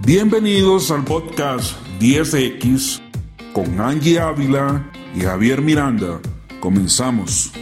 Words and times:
Bienvenidos 0.00 0.90
al 0.90 1.04
podcast 1.04 1.78
10X 1.98 3.00
con 3.52 3.80
Angie 3.80 4.20
Ávila 4.20 4.90
y 5.14 5.20
Javier 5.20 5.62
Miranda. 5.62 6.20
Comenzamos. 6.60 7.52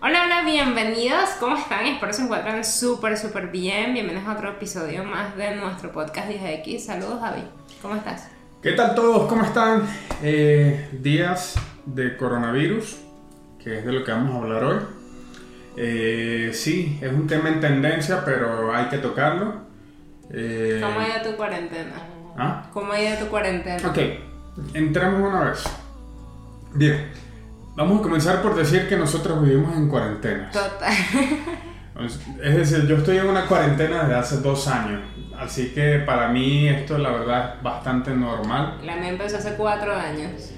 Hola, 0.00 0.24
hola, 0.24 0.42
bienvenidos. 0.44 1.30
¿Cómo 1.38 1.56
están? 1.56 1.86
Espero 1.86 2.12
se 2.12 2.22
encuentren 2.22 2.64
súper, 2.64 3.16
súper 3.16 3.48
bien. 3.48 3.94
Bienvenidos 3.94 4.26
a 4.26 4.32
otro 4.32 4.50
episodio 4.50 5.04
más 5.04 5.36
de 5.36 5.54
nuestro 5.54 5.92
podcast 5.92 6.28
10X. 6.28 6.78
Saludos, 6.80 7.20
Javi. 7.20 7.42
¿Cómo 7.82 7.94
estás? 7.94 8.30
¿Qué 8.62 8.72
tal 8.72 8.94
todos? 8.94 9.28
¿Cómo 9.28 9.44
están? 9.44 9.86
Eh, 10.22 10.88
días 11.00 11.54
de 11.84 12.16
coronavirus, 12.16 12.96
que 13.62 13.78
es 13.78 13.84
de 13.84 13.92
lo 13.92 14.02
que 14.02 14.10
vamos 14.10 14.34
a 14.34 14.38
hablar 14.38 14.64
hoy. 14.64 14.78
Eh, 15.76 16.50
sí, 16.54 16.98
es 17.02 17.12
un 17.12 17.26
tema 17.26 17.50
en 17.50 17.60
tendencia, 17.60 18.24
pero 18.24 18.74
hay 18.74 18.86
que 18.86 18.98
tocarlo. 18.98 19.65
Eh, 20.30 20.80
¿Cómo 20.82 21.00
ha 21.00 21.08
ido 21.08 21.30
tu 21.30 21.36
cuarentena? 21.36 21.92
¿Ah? 22.36 22.66
¿Cómo 22.72 22.92
ha 22.92 23.00
ido 23.00 23.16
tu 23.18 23.26
cuarentena? 23.26 23.88
Ok, 23.88 23.98
entremos 24.74 25.20
una 25.20 25.50
vez. 25.50 25.64
Bien, 26.74 27.10
vamos 27.74 28.00
a 28.00 28.02
comenzar 28.02 28.42
por 28.42 28.54
decir 28.54 28.88
que 28.88 28.96
nosotros 28.96 29.42
vivimos 29.42 29.74
en 29.76 29.88
cuarentena. 29.88 30.50
Total. 30.50 30.92
Es 32.42 32.54
decir, 32.56 32.86
yo 32.86 32.96
estoy 32.96 33.16
en 33.16 33.26
una 33.26 33.46
cuarentena 33.46 34.02
desde 34.02 34.14
hace 34.16 34.36
dos 34.38 34.68
años, 34.68 35.00
así 35.38 35.72
que 35.72 36.00
para 36.00 36.28
mí 36.28 36.68
esto 36.68 36.98
la 36.98 37.10
verdad 37.10 37.54
es 37.56 37.62
bastante 37.62 38.10
normal. 38.10 38.78
La 38.84 38.96
mía 38.96 39.08
empezó 39.08 39.38
hace 39.38 39.54
cuatro 39.54 39.94
años. 39.94 40.52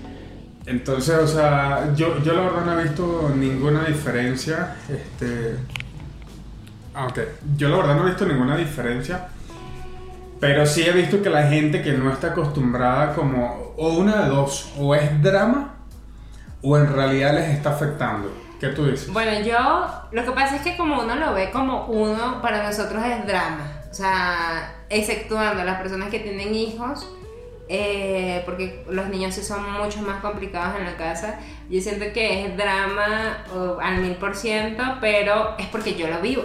Entonces, 0.66 1.16
o 1.16 1.27
sea, 1.27 1.94
yo, 1.94 2.20
yo 2.22 2.34
la 2.34 2.42
verdad 2.42 2.64
no 2.66 2.80
he 2.80 2.82
visto 2.82 3.32
ninguna 3.36 3.84
diferencia. 3.84 4.77
Este. 4.88 5.56
Aunque 6.92 7.28
yo 7.56 7.69
la 7.69 7.77
verdad 7.77 7.94
no 7.94 8.02
he 8.02 8.06
visto 8.06 8.27
ninguna 8.27 8.56
diferencia. 8.56 9.28
Pero 10.41 10.66
sí 10.66 10.83
he 10.83 10.92
visto 10.92 11.23
que 11.23 11.30
la 11.30 11.45
gente 11.45 11.83
que 11.83 11.92
no 11.92 12.12
está 12.12 12.28
acostumbrada 12.28 13.15
como. 13.15 13.74
O 13.77 13.95
una 13.95 14.23
de 14.23 14.28
dos. 14.28 14.72
O 14.78 14.95
es 14.95 15.22
drama. 15.22 15.75
O 16.62 16.77
en 16.77 16.92
realidad 16.92 17.34
les 17.34 17.50
está 17.50 17.70
afectando. 17.70 18.30
¿Qué 18.61 18.69
tú 18.69 18.86
dices? 18.86 19.12
Bueno, 19.12 19.41
yo. 19.41 19.86
Lo 20.11 20.25
que 20.25 20.30
pasa 20.33 20.56
es 20.56 20.62
que 20.62 20.77
como 20.77 21.00
uno 21.03 21.14
lo 21.17 21.34
ve 21.34 21.50
como 21.50 21.86
uno, 21.86 22.41
para 22.42 22.62
nosotros 22.62 23.03
es 23.05 23.27
drama. 23.27 23.72
O 23.91 23.95
sea, 23.95 24.75
exceptuando 24.89 25.64
las 25.64 25.80
personas 25.80 26.11
que 26.11 26.20
tienen 26.20 26.55
hijos 26.55 27.08
eh, 27.70 28.42
porque 28.47 28.83
los 28.89 29.08
niños 29.08 29.34
sí 29.34 29.42
son 29.42 29.70
mucho 29.73 30.00
más 30.00 30.20
complicados 30.20 30.78
en 30.78 30.86
la 30.86 30.97
casa. 30.97 31.39
Yo 31.69 31.80
siento 31.80 32.06
que 32.12 32.47
es 32.47 32.56
drama 32.56 33.45
al 33.83 34.00
mil 34.00 34.14
por 34.17 34.34
ciento, 34.34 34.83
pero 35.00 35.56
es 35.58 35.67
porque 35.67 35.95
yo 35.95 36.08
lo 36.08 36.20
vivo. 36.20 36.45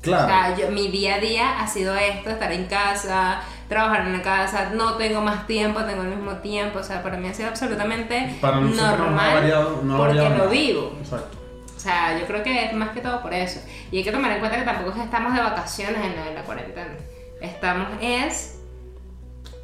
Claro. 0.00 0.24
O 0.24 0.28
sea, 0.28 0.56
yo, 0.56 0.70
mi 0.70 0.88
día 0.88 1.16
a 1.16 1.18
día 1.18 1.60
ha 1.60 1.66
sido 1.66 1.94
esto, 1.96 2.30
estar 2.30 2.52
en 2.52 2.66
casa, 2.66 3.40
trabajar 3.68 4.06
en 4.06 4.12
la 4.12 4.22
casa, 4.22 4.70
no 4.72 4.94
tengo 4.94 5.20
más 5.20 5.46
tiempo, 5.46 5.82
tengo 5.82 6.02
el 6.02 6.08
mismo 6.08 6.32
tiempo, 6.36 6.78
o 6.78 6.82
sea, 6.82 7.02
para 7.02 7.16
mí 7.16 7.28
ha 7.28 7.34
sido 7.34 7.48
absolutamente 7.48 8.36
normal 8.40 9.52
porque 9.96 10.28
lo 10.36 10.48
vivo. 10.48 10.96
Exacto. 11.00 11.36
O 11.76 11.80
sea, 11.80 12.18
yo 12.18 12.26
creo 12.26 12.42
que 12.42 12.64
es 12.64 12.72
más 12.72 12.90
que 12.90 13.00
todo 13.00 13.22
por 13.22 13.32
eso. 13.32 13.60
Y 13.92 13.98
hay 13.98 14.04
que 14.04 14.10
tomar 14.10 14.32
en 14.32 14.40
cuenta 14.40 14.58
que 14.58 14.64
tampoco 14.64 15.00
estamos 15.00 15.32
de 15.34 15.40
vacaciones 15.40 16.00
en 16.04 16.34
la 16.34 16.42
cuarentena. 16.42 16.94
Estamos 17.40 17.86
es 18.00 18.58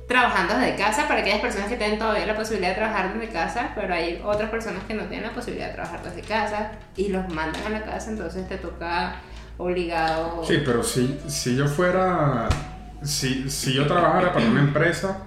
trabajando 0.06 0.56
desde 0.58 0.76
casa 0.76 1.08
para 1.08 1.20
aquellas 1.20 1.40
personas 1.40 1.68
que 1.68 1.76
tienen 1.76 1.98
todavía 1.98 2.26
la 2.26 2.36
posibilidad 2.36 2.70
de 2.70 2.74
trabajar 2.76 3.14
desde 3.14 3.32
casa, 3.32 3.70
pero 3.74 3.94
hay 3.94 4.22
otras 4.24 4.50
personas 4.50 4.84
que 4.84 4.94
no 4.94 5.04
tienen 5.04 5.28
la 5.28 5.34
posibilidad 5.34 5.68
de 5.68 5.74
trabajar 5.74 6.02
desde 6.02 6.22
casa 6.22 6.72
y 6.96 7.08
los 7.08 7.28
mandan 7.32 7.64
a 7.66 7.70
la 7.70 7.82
casa, 7.82 8.10
entonces 8.10 8.46
te 8.46 8.58
toca 8.58 9.16
obligado. 9.58 10.44
Sí, 10.44 10.62
pero 10.64 10.82
si, 10.82 11.20
si 11.28 11.56
yo 11.56 11.66
fuera, 11.66 12.48
si, 13.02 13.50
si 13.50 13.72
yo 13.72 13.86
trabajara 13.86 14.32
para 14.32 14.46
una 14.46 14.60
empresa 14.60 15.18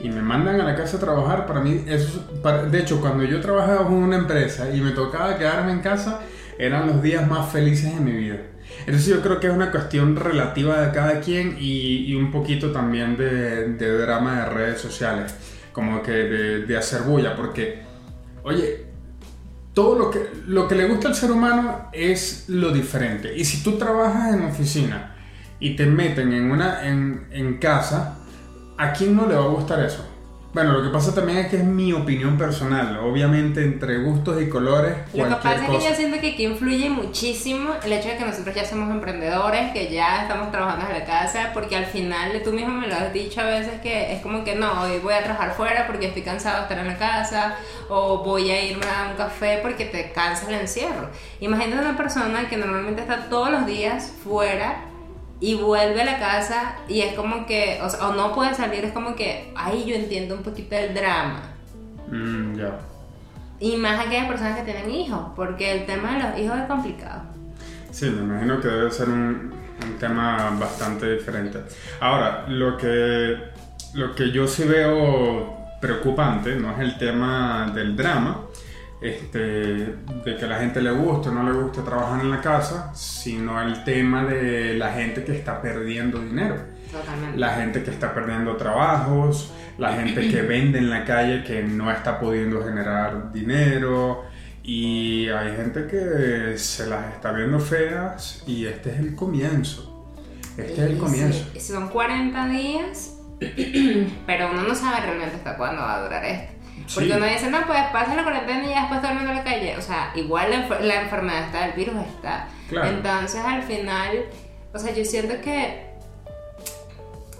y 0.00 0.08
me 0.08 0.22
mandan 0.22 0.60
a 0.60 0.64
la 0.64 0.76
casa 0.76 0.96
a 0.96 1.00
trabajar, 1.00 1.46
para 1.46 1.60
mí 1.60 1.84
eso, 1.86 2.24
de 2.70 2.78
hecho, 2.78 3.00
cuando 3.00 3.24
yo 3.24 3.40
trabajaba 3.40 3.86
en 3.86 3.92
una 3.92 4.16
empresa 4.16 4.72
y 4.72 4.80
me 4.80 4.92
tocaba 4.92 5.36
quedarme 5.36 5.72
en 5.72 5.80
casa, 5.80 6.20
eran 6.58 6.86
los 6.86 7.02
días 7.02 7.26
más 7.26 7.50
felices 7.50 7.94
de 7.94 8.00
mi 8.00 8.12
vida. 8.12 8.38
Entonces 8.80 9.06
yo 9.06 9.20
creo 9.22 9.40
que 9.40 9.48
es 9.48 9.52
una 9.52 9.70
cuestión 9.70 10.16
relativa 10.16 10.80
de 10.80 10.92
cada 10.92 11.20
quien 11.20 11.56
y, 11.58 12.14
un 12.14 12.30
poquito 12.30 12.70
también 12.72 13.16
de, 13.16 13.98
drama 13.98 14.42
de 14.42 14.50
redes 14.50 14.80
sociales, 14.80 15.34
como 15.72 16.02
que 16.02 16.12
de, 16.12 16.76
hacer 16.76 17.02
bulla, 17.02 17.36
porque, 17.36 17.82
oye, 18.42 18.86
todo 19.78 19.96
lo 19.96 20.10
que, 20.10 20.28
lo 20.48 20.66
que 20.66 20.74
le 20.74 20.88
gusta 20.88 21.06
al 21.06 21.14
ser 21.14 21.30
humano 21.30 21.88
es 21.92 22.46
lo 22.48 22.72
diferente. 22.72 23.36
Y 23.36 23.44
si 23.44 23.62
tú 23.62 23.78
trabajas 23.78 24.34
en 24.34 24.42
oficina 24.42 25.14
y 25.60 25.76
te 25.76 25.86
meten 25.86 26.32
en, 26.32 26.50
una, 26.50 26.84
en, 26.88 27.28
en 27.30 27.58
casa, 27.58 28.18
¿a 28.76 28.92
quién 28.92 29.14
no 29.14 29.28
le 29.28 29.36
va 29.36 29.44
a 29.44 29.46
gustar 29.46 29.84
eso? 29.84 30.04
Bueno, 30.54 30.72
lo 30.72 30.82
que 30.82 30.88
pasa 30.88 31.14
también 31.14 31.38
es 31.38 31.48
que 31.48 31.58
es 31.58 31.64
mi 31.64 31.92
opinión 31.92 32.38
personal. 32.38 32.98
Obviamente, 33.00 33.62
entre 33.62 33.98
gustos 33.98 34.40
y 34.40 34.48
colores. 34.48 34.96
Lo 35.12 35.24
que 35.24 35.34
pasa 35.34 35.54
es 35.56 35.70
que 35.70 35.88
yo 35.88 35.94
siento 35.94 36.20
que 36.20 36.32
aquí 36.32 36.46
influye 36.46 36.88
muchísimo 36.88 37.74
el 37.84 37.92
hecho 37.92 38.08
de 38.08 38.16
que 38.16 38.24
nosotros 38.24 38.54
ya 38.54 38.64
somos 38.64 38.90
emprendedores, 38.90 39.72
que 39.72 39.92
ya 39.92 40.22
estamos 40.22 40.50
trabajando 40.50 40.86
en 40.86 41.00
la 41.00 41.04
casa, 41.04 41.50
porque 41.52 41.76
al 41.76 41.84
final 41.84 42.40
tú 42.42 42.52
mismo 42.52 42.72
me 42.72 42.86
lo 42.86 42.94
has 42.94 43.12
dicho 43.12 43.42
a 43.42 43.44
veces 43.44 43.80
que 43.82 44.14
es 44.14 44.22
como 44.22 44.42
que 44.42 44.54
no, 44.54 44.82
hoy 44.82 44.98
voy 45.00 45.12
a 45.12 45.22
trabajar 45.22 45.52
fuera 45.52 45.86
porque 45.86 46.06
estoy 46.06 46.22
cansado 46.22 46.56
de 46.56 46.62
estar 46.62 46.78
en 46.78 46.86
la 46.86 46.96
casa, 46.96 47.56
o 47.90 48.24
voy 48.24 48.50
a 48.50 48.64
irme 48.64 48.86
a 48.86 49.10
un 49.10 49.16
café 49.16 49.58
porque 49.60 49.84
te 49.84 50.12
cansa 50.12 50.48
el 50.48 50.54
encierro. 50.54 51.10
Imagínate 51.40 51.82
una 51.82 51.96
persona 51.96 52.48
que 52.48 52.56
normalmente 52.56 53.02
está 53.02 53.28
todos 53.28 53.50
los 53.50 53.66
días 53.66 54.10
fuera 54.24 54.87
y 55.40 55.54
vuelve 55.54 56.02
a 56.02 56.04
la 56.04 56.18
casa 56.18 56.76
y 56.88 57.00
es 57.00 57.14
como 57.14 57.46
que, 57.46 57.80
o, 57.82 57.88
sea, 57.88 58.08
o 58.08 58.14
no 58.14 58.34
puede 58.34 58.54
salir, 58.54 58.84
es 58.84 58.92
como 58.92 59.14
que, 59.14 59.52
ahí 59.56 59.84
yo 59.86 59.94
entiendo 59.94 60.34
un 60.34 60.42
poquito 60.42 60.76
el 60.76 60.94
drama. 60.94 61.42
Mm, 62.10 62.56
ya. 62.56 62.78
Y 63.60 63.76
más 63.76 64.06
aquellas 64.06 64.28
personas 64.28 64.58
que 64.58 64.64
tienen 64.64 64.90
hijos, 64.90 65.20
porque 65.36 65.72
el 65.72 65.86
tema 65.86 66.14
de 66.14 66.22
los 66.22 66.38
hijos 66.38 66.58
es 66.58 66.66
complicado. 66.66 67.22
Sí, 67.90 68.06
me 68.10 68.22
imagino 68.22 68.60
que 68.60 68.68
debe 68.68 68.90
ser 68.90 69.08
un, 69.08 69.52
un 69.84 69.98
tema 69.98 70.56
bastante 70.58 71.14
diferente. 71.14 71.60
Ahora, 72.00 72.44
lo 72.48 72.76
que, 72.76 73.36
lo 73.94 74.14
que 74.14 74.30
yo 74.30 74.46
sí 74.46 74.64
veo 74.64 75.56
preocupante 75.80 76.56
no 76.56 76.72
es 76.72 76.80
el 76.80 76.98
tema 76.98 77.70
del 77.74 77.96
drama, 77.96 78.42
este, 79.00 79.38
de 79.38 80.36
que 80.38 80.44
a 80.44 80.48
la 80.48 80.58
gente 80.58 80.80
le 80.80 80.90
guste 80.90 81.28
o 81.28 81.32
no 81.32 81.42
le 81.42 81.52
guste 81.52 81.82
trabajar 81.82 82.20
en 82.20 82.30
la 82.30 82.40
casa, 82.40 82.92
sino 82.94 83.60
el 83.62 83.84
tema 83.84 84.24
de 84.24 84.74
la 84.74 84.92
gente 84.92 85.24
que 85.24 85.36
está 85.36 85.62
perdiendo 85.62 86.20
dinero. 86.20 86.56
Totalmente. 86.90 87.38
La 87.38 87.50
gente 87.50 87.82
que 87.82 87.90
está 87.90 88.14
perdiendo 88.14 88.56
trabajos, 88.56 89.52
la 89.76 89.92
gente 89.92 90.28
que 90.28 90.42
vende 90.42 90.78
en 90.78 90.90
la 90.90 91.04
calle 91.04 91.44
que 91.44 91.62
no 91.62 91.90
está 91.90 92.18
pudiendo 92.18 92.64
generar 92.64 93.32
dinero 93.32 94.24
y 94.62 95.28
hay 95.28 95.56
gente 95.56 95.86
que 95.86 96.58
se 96.58 96.86
las 96.86 97.14
está 97.14 97.32
viendo 97.32 97.60
feas 97.60 98.42
y 98.46 98.66
este 98.66 98.90
es 98.90 98.98
el 98.98 99.14
comienzo. 99.14 100.10
Este 100.56 100.72
es 100.72 100.90
el 100.90 100.98
comienzo. 100.98 101.44
Son 101.60 101.88
40 101.88 102.48
días, 102.48 103.16
pero 104.26 104.50
uno 104.50 104.62
no 104.62 104.74
sabe 104.74 105.00
realmente 105.06 105.36
hasta 105.36 105.56
cuándo 105.56 105.82
va 105.82 105.96
a 105.96 106.02
durar 106.02 106.24
esto. 106.24 106.57
Porque 106.94 107.12
uno 107.12 107.26
dice, 107.26 107.50
no, 107.50 107.66
pues 107.66 107.82
pasa 107.92 108.14
la 108.14 108.22
cuarentena 108.22 108.64
y 108.64 108.70
ya 108.70 108.80
después 108.80 109.00
todo 109.00 109.12
el 109.12 109.18
mundo 109.18 109.32
a 109.32 109.34
la 109.34 109.44
calle. 109.44 109.76
O 109.76 109.82
sea, 109.82 110.12
igual 110.14 110.50
la, 110.50 111.02
enfermedad 111.02 111.44
está, 111.44 111.66
el 111.66 111.72
virus 111.72 111.96
está. 112.06 112.48
Entonces, 112.70 113.40
al 113.44 113.62
final, 113.62 114.24
o 114.72 114.78
sea, 114.78 114.94
yo 114.94 115.04
siento 115.04 115.40
que 115.40 115.88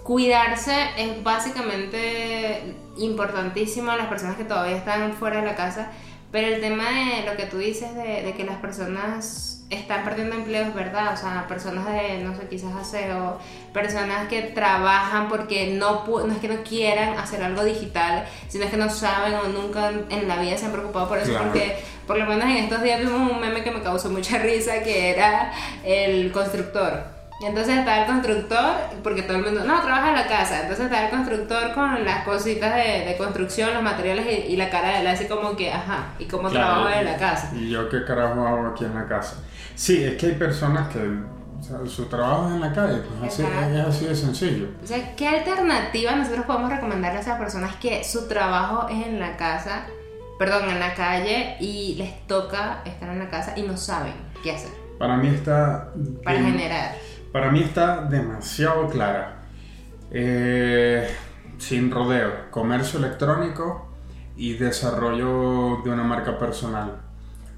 cuidarse 0.03 0.75
es 0.97 1.23
básicamente 1.23 2.75
importantísimo 2.97 3.91
a 3.91 3.97
las 3.97 4.07
personas 4.07 4.37
que 4.37 4.43
todavía 4.43 4.77
están 4.77 5.13
fuera 5.13 5.41
de 5.41 5.45
la 5.45 5.55
casa. 5.55 5.91
Pero 6.31 6.47
el 6.47 6.61
tema 6.61 6.85
de 6.89 7.25
lo 7.25 7.35
que 7.37 7.45
tú 7.45 7.57
dices 7.57 7.95
de, 7.95 8.21
de 8.23 8.33
que 8.33 8.43
las 8.43 8.57
personas 8.57 9.58
están 9.69 10.03
perdiendo 10.03 10.35
empleos, 10.35 10.73
¿verdad? 10.73 11.13
O 11.13 11.17
sea, 11.17 11.45
personas 11.47 11.85
de, 11.85 12.23
no 12.23 12.35
sé, 12.35 12.47
quizás 12.47 12.75
aseo, 12.75 13.39
personas 13.73 14.27
que 14.27 14.41
trabajan 14.41 15.29
porque 15.29 15.75
no, 15.75 16.05
no 16.07 16.33
es 16.33 16.39
que 16.39 16.47
no 16.47 16.63
quieran 16.63 17.17
hacer 17.17 17.43
algo 17.43 17.63
digital, 17.63 18.25
sino 18.47 18.65
es 18.65 18.71
que 18.71 18.77
no 18.77 18.89
saben 18.89 19.35
o 19.35 19.47
nunca 19.49 19.91
en 20.09 20.27
la 20.27 20.37
vida 20.37 20.57
se 20.57 20.65
han 20.65 20.71
preocupado 20.71 21.07
por 21.07 21.19
eso, 21.19 21.37
porque 21.37 21.77
por 22.07 22.17
lo 22.17 22.25
menos 22.25 22.45
en 22.45 22.57
estos 22.57 22.81
días 22.81 22.99
vimos 22.99 23.31
un 23.31 23.39
meme 23.39 23.63
que 23.63 23.71
me 23.71 23.81
causó 23.81 24.09
mucha 24.09 24.37
risa, 24.39 24.81
que 24.81 25.11
era 25.11 25.51
el 25.83 26.31
constructor 26.31 27.19
entonces 27.41 27.77
está 27.77 28.01
el 28.01 28.05
constructor, 28.05 28.75
porque 29.01 29.21
todo 29.21 29.37
el 29.37 29.45
mundo, 29.45 29.63
no, 29.63 29.81
trabaja 29.81 30.09
en 30.09 30.15
la 30.15 30.27
casa. 30.27 30.61
Entonces 30.61 30.85
está 30.85 31.05
el 31.05 31.09
constructor 31.09 31.73
con 31.73 32.03
las 32.03 32.25
cositas 32.25 32.75
de, 32.75 33.05
de 33.05 33.15
construcción, 33.17 33.73
los 33.73 33.81
materiales 33.81 34.49
y, 34.49 34.57
la 34.57 34.69
cara 34.69 34.89
de 34.89 34.99
él, 35.01 35.07
así 35.07 35.25
como 35.25 35.55
que, 35.55 35.71
ajá, 35.71 36.09
¿y 36.19 36.25
cómo 36.25 36.49
trabaja 36.49 36.99
en 36.99 37.05
la 37.05 37.15
casa? 37.15 37.51
¿Y 37.55 37.69
yo 37.69 37.87
qué 37.87 38.03
carajo 38.03 38.45
hago 38.45 38.67
aquí 38.67 38.83
en 38.83 38.93
la 38.93 39.07
casa? 39.07 39.37
Sí, 39.79 40.03
es 40.03 40.17
que 40.17 40.25
hay 40.25 40.31
personas 40.33 40.89
que 40.89 40.99
su 41.87 42.07
trabajo 42.07 42.49
es 42.49 42.55
en 42.55 42.59
la 42.59 42.73
calle, 42.73 42.99
pues 42.99 43.31
así, 43.31 43.43
es 43.43 43.87
así 43.87 44.05
de 44.07 44.15
sencillo. 44.15 44.67
O 44.83 44.85
sea, 44.85 45.15
¿qué 45.15 45.25
alternativa 45.25 46.13
nosotros 46.17 46.45
podemos 46.45 46.69
recomendarle 46.69 47.19
a 47.19 47.21
esas 47.21 47.39
personas 47.39 47.77
que 47.77 48.03
su 48.03 48.27
trabajo 48.27 48.89
es 48.89 49.07
en 49.07 49.21
la 49.21 49.37
casa, 49.37 49.85
perdón, 50.37 50.69
en 50.69 50.81
la 50.81 50.95
calle 50.95 51.55
y 51.61 51.95
les 51.95 52.27
toca 52.27 52.81
estar 52.83 53.09
en 53.09 53.19
la 53.19 53.29
casa 53.29 53.53
y 53.55 53.61
no 53.61 53.77
saben 53.77 54.15
qué 54.43 54.51
hacer? 54.51 54.71
Para 54.99 55.15
mí 55.15 55.29
está... 55.29 55.93
Para 56.25 56.39
generar 56.39 56.95
para 57.31 57.49
mí 57.49 57.61
está 57.61 58.01
demasiado 58.01 58.89
clara. 58.89 59.43
Eh, 60.11 61.07
sin 61.57 61.89
rodeo, 61.89 62.51
comercio 62.51 62.99
electrónico 62.99 63.87
y 64.35 64.55
desarrollo 64.55 65.81
de 65.85 65.89
una 65.89 66.03
marca 66.03 66.37
personal. 66.37 66.99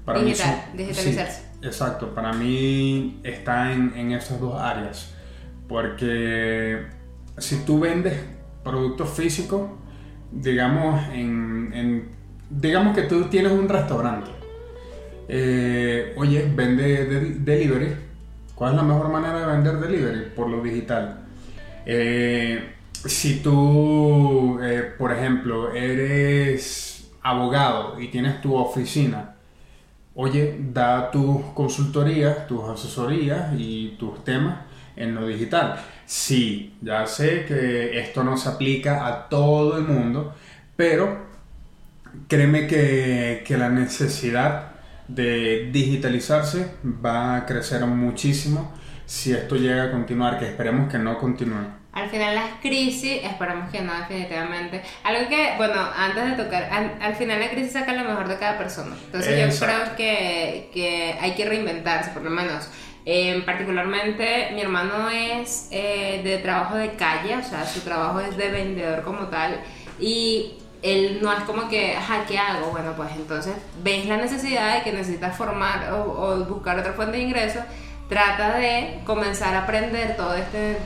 Para 0.04 0.20
Digital, 0.20 0.66
digitalizarse. 0.74 1.51
Exacto, 1.62 2.14
para 2.14 2.32
mí 2.32 3.20
está 3.22 3.72
en, 3.72 3.92
en 3.96 4.12
esas 4.12 4.40
dos 4.40 4.60
áreas. 4.60 5.14
Porque 5.68 6.86
si 7.38 7.64
tú 7.64 7.80
vendes 7.80 8.14
productos 8.62 9.10
físicos, 9.10 9.70
digamos, 10.30 11.00
en, 11.12 12.08
digamos 12.50 12.94
que 12.94 13.02
tú 13.02 13.24
tienes 13.24 13.52
un 13.52 13.68
restaurante. 13.68 14.30
Eh, 15.28 16.14
oye, 16.16 16.50
vende 16.54 17.06
delivery. 17.40 17.94
¿Cuál 18.54 18.72
es 18.72 18.76
la 18.76 18.82
mejor 18.82 19.08
manera 19.08 19.40
de 19.40 19.46
vender 19.46 19.78
delivery? 19.78 20.30
Por 20.36 20.48
lo 20.48 20.62
digital. 20.62 21.24
Eh, 21.86 22.74
si 23.04 23.40
tú, 23.40 24.60
eh, 24.62 24.92
por 24.98 25.12
ejemplo, 25.12 25.72
eres 25.72 27.10
abogado 27.22 28.00
y 28.00 28.08
tienes 28.08 28.40
tu 28.40 28.54
oficina, 28.54 29.31
oye, 30.14 30.58
da 30.72 31.10
tus 31.10 31.44
consultorías, 31.54 32.46
tus 32.46 32.68
asesorías 32.68 33.54
y 33.56 33.96
tus 33.98 34.24
temas 34.24 34.58
en 34.96 35.14
lo 35.14 35.26
digital. 35.26 35.76
Sí, 36.06 36.74
ya 36.82 37.06
sé 37.06 37.44
que 37.46 37.98
esto 37.98 38.22
no 38.24 38.36
se 38.36 38.48
aplica 38.48 39.06
a 39.06 39.28
todo 39.28 39.78
el 39.78 39.84
mundo, 39.84 40.34
pero 40.76 41.26
créeme 42.28 42.66
que, 42.66 43.42
que 43.46 43.56
la 43.56 43.68
necesidad 43.70 44.72
de 45.08 45.70
digitalizarse 45.72 46.74
va 46.84 47.36
a 47.36 47.46
crecer 47.46 47.84
muchísimo 47.86 48.72
si 49.06 49.32
esto 49.32 49.56
llega 49.56 49.84
a 49.84 49.90
continuar, 49.90 50.38
que 50.38 50.46
esperemos 50.46 50.90
que 50.90 50.98
no 50.98 51.18
continúe. 51.18 51.81
Al 51.92 52.08
final 52.08 52.34
las 52.34 52.54
crisis, 52.62 53.22
esperamos 53.22 53.70
que 53.70 53.82
no 53.82 53.92
definitivamente. 53.94 54.82
Algo 55.04 55.28
que, 55.28 55.52
bueno, 55.58 55.74
antes 55.94 56.24
de 56.24 56.42
tocar, 56.42 56.70
al, 57.00 57.14
final 57.16 57.38
la 57.38 57.50
crisis 57.50 57.72
saca 57.72 57.92
lo 57.92 58.08
mejor 58.08 58.28
de 58.28 58.38
cada 58.38 58.56
persona. 58.56 58.96
Entonces 59.04 59.60
yo 59.60 59.66
creo 59.66 59.96
que, 59.96 60.70
que, 60.72 61.18
hay 61.20 61.32
que 61.32 61.44
reinventarse, 61.44 62.10
por 62.12 62.22
lo 62.22 62.30
menos. 62.30 62.70
Eh, 63.04 63.42
particularmente 63.44 64.52
mi 64.54 64.62
hermano 64.62 65.10
es 65.10 65.68
eh, 65.70 66.22
de 66.24 66.38
trabajo 66.38 66.76
de 66.76 66.92
calle, 66.92 67.36
o 67.36 67.42
sea, 67.42 67.66
su 67.66 67.80
trabajo 67.80 68.20
es 68.20 68.38
de 68.38 68.50
vendedor 68.50 69.02
como 69.02 69.26
tal. 69.26 69.60
Y 70.00 70.54
él 70.80 71.18
no 71.20 71.30
es 71.30 71.40
como 71.40 71.68
que, 71.68 71.94
ajá, 71.94 72.24
¿qué 72.26 72.38
hago? 72.38 72.70
Bueno, 72.70 72.94
pues 72.96 73.10
entonces 73.16 73.52
ves 73.82 74.06
la 74.06 74.16
necesidad 74.16 74.76
de 74.76 74.82
que 74.82 74.92
necesitas 74.92 75.36
formar 75.36 75.92
o, 75.92 76.10
o 76.10 76.44
buscar 76.46 76.78
otra 76.78 76.94
fuente 76.94 77.18
de 77.18 77.24
ingresos. 77.24 77.62
Trata 78.08 78.56
de 78.56 79.00
comenzar 79.04 79.54
a 79.54 79.64
aprender 79.64 80.16
todo 80.16 80.34
este 80.34 80.78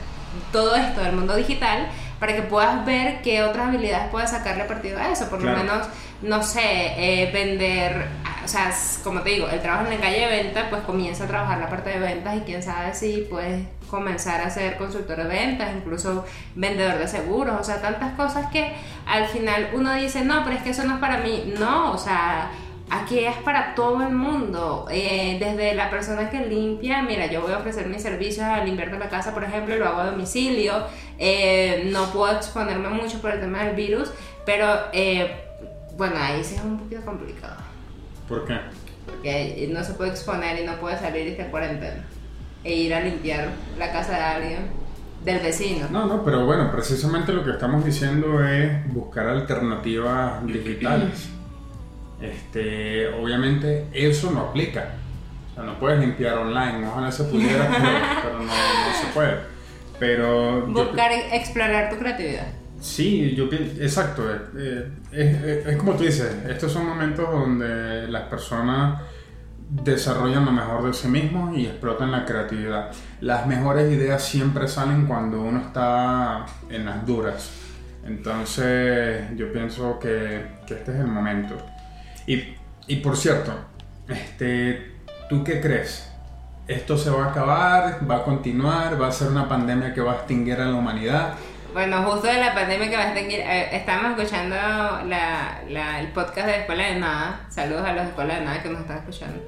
todo 0.51 0.75
esto 0.75 1.01
del 1.01 1.13
mundo 1.13 1.35
digital 1.35 1.87
para 2.19 2.35
que 2.35 2.41
puedas 2.43 2.85
ver 2.85 3.21
qué 3.21 3.43
otras 3.43 3.67
habilidades 3.67 4.09
puedes 4.09 4.31
sacarle 4.31 4.63
partido 4.65 4.99
a 4.99 5.09
eso. 5.09 5.29
Por 5.29 5.41
lo 5.41 5.55
menos, 5.55 5.87
no 6.21 6.41
sé, 6.41 6.61
eh, 6.63 7.31
vender, 7.31 8.07
o 8.43 8.47
sea, 8.47 8.71
como 9.03 9.21
te 9.21 9.31
digo, 9.31 9.47
el 9.49 9.61
trabajo 9.61 9.85
en 9.85 9.95
la 9.95 10.01
calle 10.01 10.21
de 10.21 10.43
venta, 10.43 10.69
pues 10.69 10.81
comienza 10.83 11.25
a 11.25 11.27
trabajar 11.27 11.59
la 11.59 11.69
parte 11.69 11.91
de 11.91 11.99
ventas 11.99 12.35
y 12.37 12.39
quién 12.41 12.63
sabe 12.63 12.93
si 12.95 13.27
puedes 13.29 13.67
comenzar 13.89 14.41
a 14.41 14.49
ser 14.49 14.77
consultor 14.77 15.17
de 15.17 15.23
ventas, 15.25 15.69
incluso 15.75 16.25
vendedor 16.55 16.97
de 16.97 17.07
seguros, 17.07 17.55
o 17.59 17.63
sea, 17.63 17.81
tantas 17.81 18.15
cosas 18.15 18.47
que 18.51 18.73
al 19.05 19.27
final 19.27 19.69
uno 19.73 19.93
dice, 19.93 20.25
no, 20.25 20.43
pero 20.43 20.57
es 20.57 20.63
que 20.63 20.71
eso 20.71 20.83
no 20.83 20.95
es 20.95 20.99
para 20.99 21.19
mí. 21.19 21.53
No, 21.57 21.91
o 21.91 21.97
sea 21.97 22.49
Aquí 22.89 23.19
es 23.19 23.35
para 23.37 23.75
todo 23.75 24.01
el 24.01 24.13
mundo, 24.13 24.87
eh, 24.89 25.37
desde 25.41 25.75
la 25.75 25.89
persona 25.89 26.29
que 26.29 26.45
limpia, 26.45 27.01
mira, 27.01 27.25
yo 27.25 27.41
voy 27.41 27.51
a 27.51 27.57
ofrecer 27.57 27.87
mis 27.87 28.01
servicios 28.01 28.45
al 28.45 28.65
limpiar 28.65 28.91
de 28.91 28.97
la 28.97 29.09
casa, 29.09 29.33
por 29.33 29.43
ejemplo, 29.43 29.75
lo 29.75 29.85
hago 29.87 29.99
a 29.99 30.11
domicilio, 30.11 30.73
eh, 31.19 31.89
no 31.91 32.05
puedo 32.13 32.33
exponerme 32.33 32.87
mucho 32.87 33.19
por 33.19 33.31
el 33.31 33.41
tema 33.41 33.65
del 33.65 33.75
virus, 33.75 34.11
pero 34.45 34.65
eh, 34.93 35.35
bueno, 35.97 36.15
ahí 36.17 36.41
sí 36.45 36.55
es 36.55 36.61
un 36.61 36.79
poquito 36.79 37.01
complicado. 37.01 37.57
¿Por 38.29 38.45
qué? 38.45 38.57
Porque 39.05 39.69
no 39.69 39.83
se 39.83 39.93
puede 39.93 40.11
exponer 40.11 40.61
y 40.61 40.65
no 40.65 40.75
puede 40.77 40.97
salir 40.97 41.27
y 41.27 41.31
está 41.31 41.43
en 41.43 41.51
cuarentena 41.51 42.05
e 42.63 42.73
ir 42.73 42.93
a 42.93 43.01
limpiar 43.01 43.49
la 43.77 43.91
casa 43.91 44.13
de 44.13 44.23
alguien 44.23 44.67
del 45.25 45.39
vecino. 45.39 45.87
No, 45.91 46.05
no, 46.05 46.23
pero 46.23 46.45
bueno, 46.45 46.71
precisamente 46.71 47.33
lo 47.33 47.43
que 47.43 47.51
estamos 47.51 47.83
diciendo 47.83 48.41
es 48.45 48.93
buscar 48.93 49.27
alternativas 49.27 50.45
digitales. 50.45 51.31
Este, 52.21 53.07
obviamente 53.09 53.87
eso 53.93 54.31
no 54.31 54.41
aplica. 54.41 54.95
O 55.51 55.55
sea, 55.55 55.63
no 55.63 55.79
puedes 55.79 55.99
limpiar 55.99 56.37
online, 56.37 56.87
ojalá 56.87 57.11
se 57.11 57.25
pudiera, 57.25 57.69
pero, 58.23 58.39
no, 58.39 58.51
se 59.01 59.07
puede. 59.13 59.37
Pero 59.99 60.67
Buscar 60.67 61.11
explorar 61.11 61.89
tu 61.89 61.97
creatividad. 61.97 62.47
Sí, 62.79 63.33
yo 63.35 63.49
pienso, 63.49 63.81
exacto, 63.81 64.23
eh, 64.31 64.91
eh, 65.11 65.63
es, 65.65 65.77
como 65.77 65.93
tú 65.93 66.03
dices, 66.03 66.31
estos 66.47 66.71
son 66.71 66.85
momentos 66.85 67.27
donde 67.27 68.07
las 68.07 68.23
personas 68.23 69.01
desarrollan 69.69 70.45
lo 70.45 70.51
mejor 70.51 70.85
de 70.85 70.93
sí 70.93 71.07
mismos 71.07 71.57
y 71.57 71.65
explotan 71.65 72.11
la 72.11 72.23
creatividad. 72.23 72.91
Las 73.19 73.47
mejores 73.47 73.91
ideas 73.91 74.23
siempre 74.23 74.67
salen 74.67 75.07
cuando 75.07 75.41
uno 75.41 75.59
está 75.59 76.45
en 76.69 76.85
las 76.85 77.05
duras. 77.05 77.51
Entonces 78.05 79.25
yo 79.35 79.51
pienso 79.51 79.99
que, 79.99 80.45
que 80.67 80.75
este 80.75 80.91
es 80.91 80.99
el 80.99 81.07
momento. 81.07 81.57
Y, 82.27 82.95
por 82.97 83.15
cierto, 83.15 83.53
este, 84.09 84.97
¿tú 85.29 85.45
qué 85.45 85.61
crees? 85.61 86.11
¿Esto 86.67 86.97
se 86.97 87.09
va 87.09 87.27
a 87.27 87.29
acabar? 87.29 87.99
¿Va 88.09 88.17
a 88.17 88.23
continuar? 88.23 89.01
¿Va 89.01 89.07
a 89.07 89.11
ser 89.13 89.29
una 89.29 89.47
pandemia 89.47 89.93
que 89.93 90.01
va 90.01 90.11
a 90.11 90.15
extinguir 90.15 90.59
a 90.59 90.65
la 90.65 90.75
humanidad? 90.75 91.35
Bueno, 91.71 92.03
justo 92.03 92.27
de 92.27 92.41
la 92.41 92.53
pandemia 92.53 92.89
que 92.89 92.97
va 92.97 93.03
a 93.03 93.11
extinguir, 93.11 93.39
eh, 93.39 93.69
estamos 93.77 94.19
escuchando 94.19 94.55
la, 94.55 95.61
el 95.99 96.07
podcast 96.09 96.47
de 96.47 96.59
Escuela 96.59 96.87
de 96.87 96.95
Nada. 96.95 97.45
Saludos 97.49 97.85
a 97.85 97.93
los 97.93 98.03
de 98.03 98.09
Escuela 98.09 98.35
de 98.35 98.41
Nada 98.41 98.61
que 98.61 98.69
nos 98.69 98.81
están 98.81 98.97
escuchando. 98.97 99.41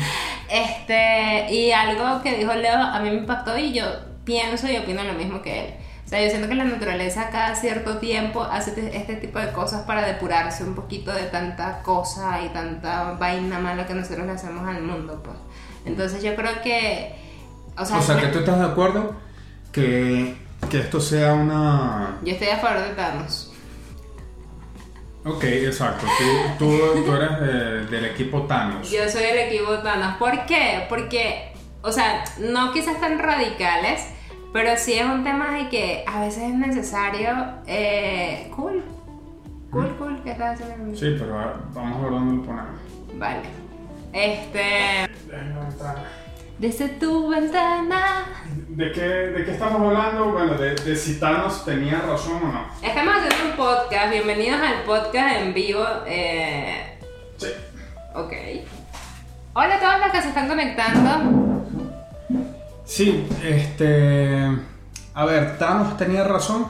este, 0.50 1.46
y 1.52 1.70
algo 1.70 2.22
que 2.22 2.38
dijo 2.38 2.52
Leo 2.54 2.76
a 2.76 2.98
mí 2.98 3.10
me 3.10 3.18
impactó 3.18 3.56
y 3.56 3.72
yo 3.72 3.84
pienso 4.24 4.68
y 4.68 4.76
opino 4.78 5.04
lo 5.04 5.12
mismo 5.12 5.42
que 5.42 5.60
él 5.60 5.74
o 6.06 6.08
sea, 6.08 6.22
yo 6.22 6.30
siento 6.30 6.48
que 6.48 6.54
la 6.54 6.62
naturaleza 6.62 7.30
cada 7.30 7.56
cierto 7.56 7.98
tiempo 7.98 8.40
hace 8.40 8.96
este, 8.96 9.16
tipo 9.16 9.40
de 9.40 9.50
cosas 9.50 9.82
para 9.82 10.06
depurarse 10.06 10.62
un 10.62 10.76
poquito 10.76 11.12
de 11.12 11.24
tanta 11.24 11.82
cosa 11.82 12.40
y 12.44 12.48
tanta 12.50 13.14
vaina 13.14 13.58
mala 13.58 13.86
que 13.86 13.94
nosotros 13.94 14.24
le 14.24 14.32
hacemos 14.34 14.68
al 14.68 14.82
mundo, 14.82 15.20
pues. 15.24 15.36
Entonces 15.84 16.22
yo 16.22 16.36
creo 16.36 16.62
que... 16.62 17.12
O 17.76 17.84
sea, 17.84 17.98
o 17.98 18.02
sea 18.02 18.20
que 18.20 18.28
tú 18.28 18.38
estás 18.38 18.56
de 18.56 18.66
acuerdo 18.66 19.16
que, 19.72 20.36
que 20.70 20.78
esto 20.78 21.00
sea 21.00 21.34
una... 21.34 22.18
Yo 22.22 22.34
estoy 22.34 22.48
a 22.50 22.58
favor 22.58 22.84
de 22.84 22.94
Thanos. 22.94 23.52
Ok, 25.24 25.42
exacto. 25.42 26.06
Tú, 26.56 26.66
tú, 26.66 27.04
tú 27.04 27.12
eres 27.14 27.90
del 27.90 28.04
equipo 28.04 28.42
Thanos. 28.42 28.88
Yo 28.88 29.08
soy 29.08 29.24
del 29.24 29.38
equipo 29.38 29.72
Thanos. 29.78 30.18
¿Por 30.18 30.46
qué? 30.46 30.86
Porque, 30.88 31.52
o 31.82 31.90
sea, 31.90 32.22
no 32.38 32.72
quizás 32.72 33.00
tan 33.00 33.18
radicales, 33.18 34.06
pero 34.56 34.74
sí 34.78 34.94
es 34.94 35.04
un 35.04 35.22
tema 35.22 35.52
de 35.52 35.68
que 35.68 36.02
a 36.06 36.18
veces 36.20 36.44
es 36.44 36.54
necesario. 36.54 37.28
Eh, 37.66 38.50
cool. 38.56 38.82
Cool, 39.70 39.94
cool. 39.98 40.22
¿Qué 40.24 40.30
estás 40.30 40.58
haciendo? 40.58 40.96
Sí, 40.96 41.14
pero 41.18 41.34
vamos 41.74 41.98
a 41.98 42.00
ver 42.00 42.10
dónde 42.10 42.36
lo 42.36 42.42
ponemos. 42.42 42.80
Vale. 43.16 43.42
Este. 44.14 45.10
Desde 46.58 46.88
tu 46.88 47.28
ventana. 47.28 48.24
¿De 48.68 48.92
qué, 48.92 49.02
¿De 49.02 49.44
qué 49.44 49.50
estamos 49.50 49.78
hablando? 49.78 50.32
Bueno, 50.32 50.54
de, 50.54 50.74
de 50.74 50.96
si 50.96 51.20
Thanos 51.20 51.62
tenía 51.66 52.00
razón 52.00 52.42
o 52.42 52.50
no. 52.50 52.66
Estamos 52.82 53.14
haciendo 53.14 53.50
un 53.50 53.56
podcast. 53.58 54.10
Bienvenidos 54.10 54.58
al 54.58 54.84
podcast 54.84 55.36
en 55.36 55.52
vivo. 55.52 55.84
Eh... 56.06 56.98
Sí. 57.36 57.48
Ok. 58.14 58.32
Hola 59.52 59.74
a 59.74 59.80
todos 59.80 60.00
los 60.00 60.12
que 60.12 60.22
se 60.22 60.28
están 60.28 60.48
conectando. 60.48 61.55
Sí, 62.86 63.26
este. 63.44 64.46
A 65.12 65.24
ver, 65.24 65.58
Thanos 65.58 65.96
tenía 65.96 66.24
razón. 66.24 66.66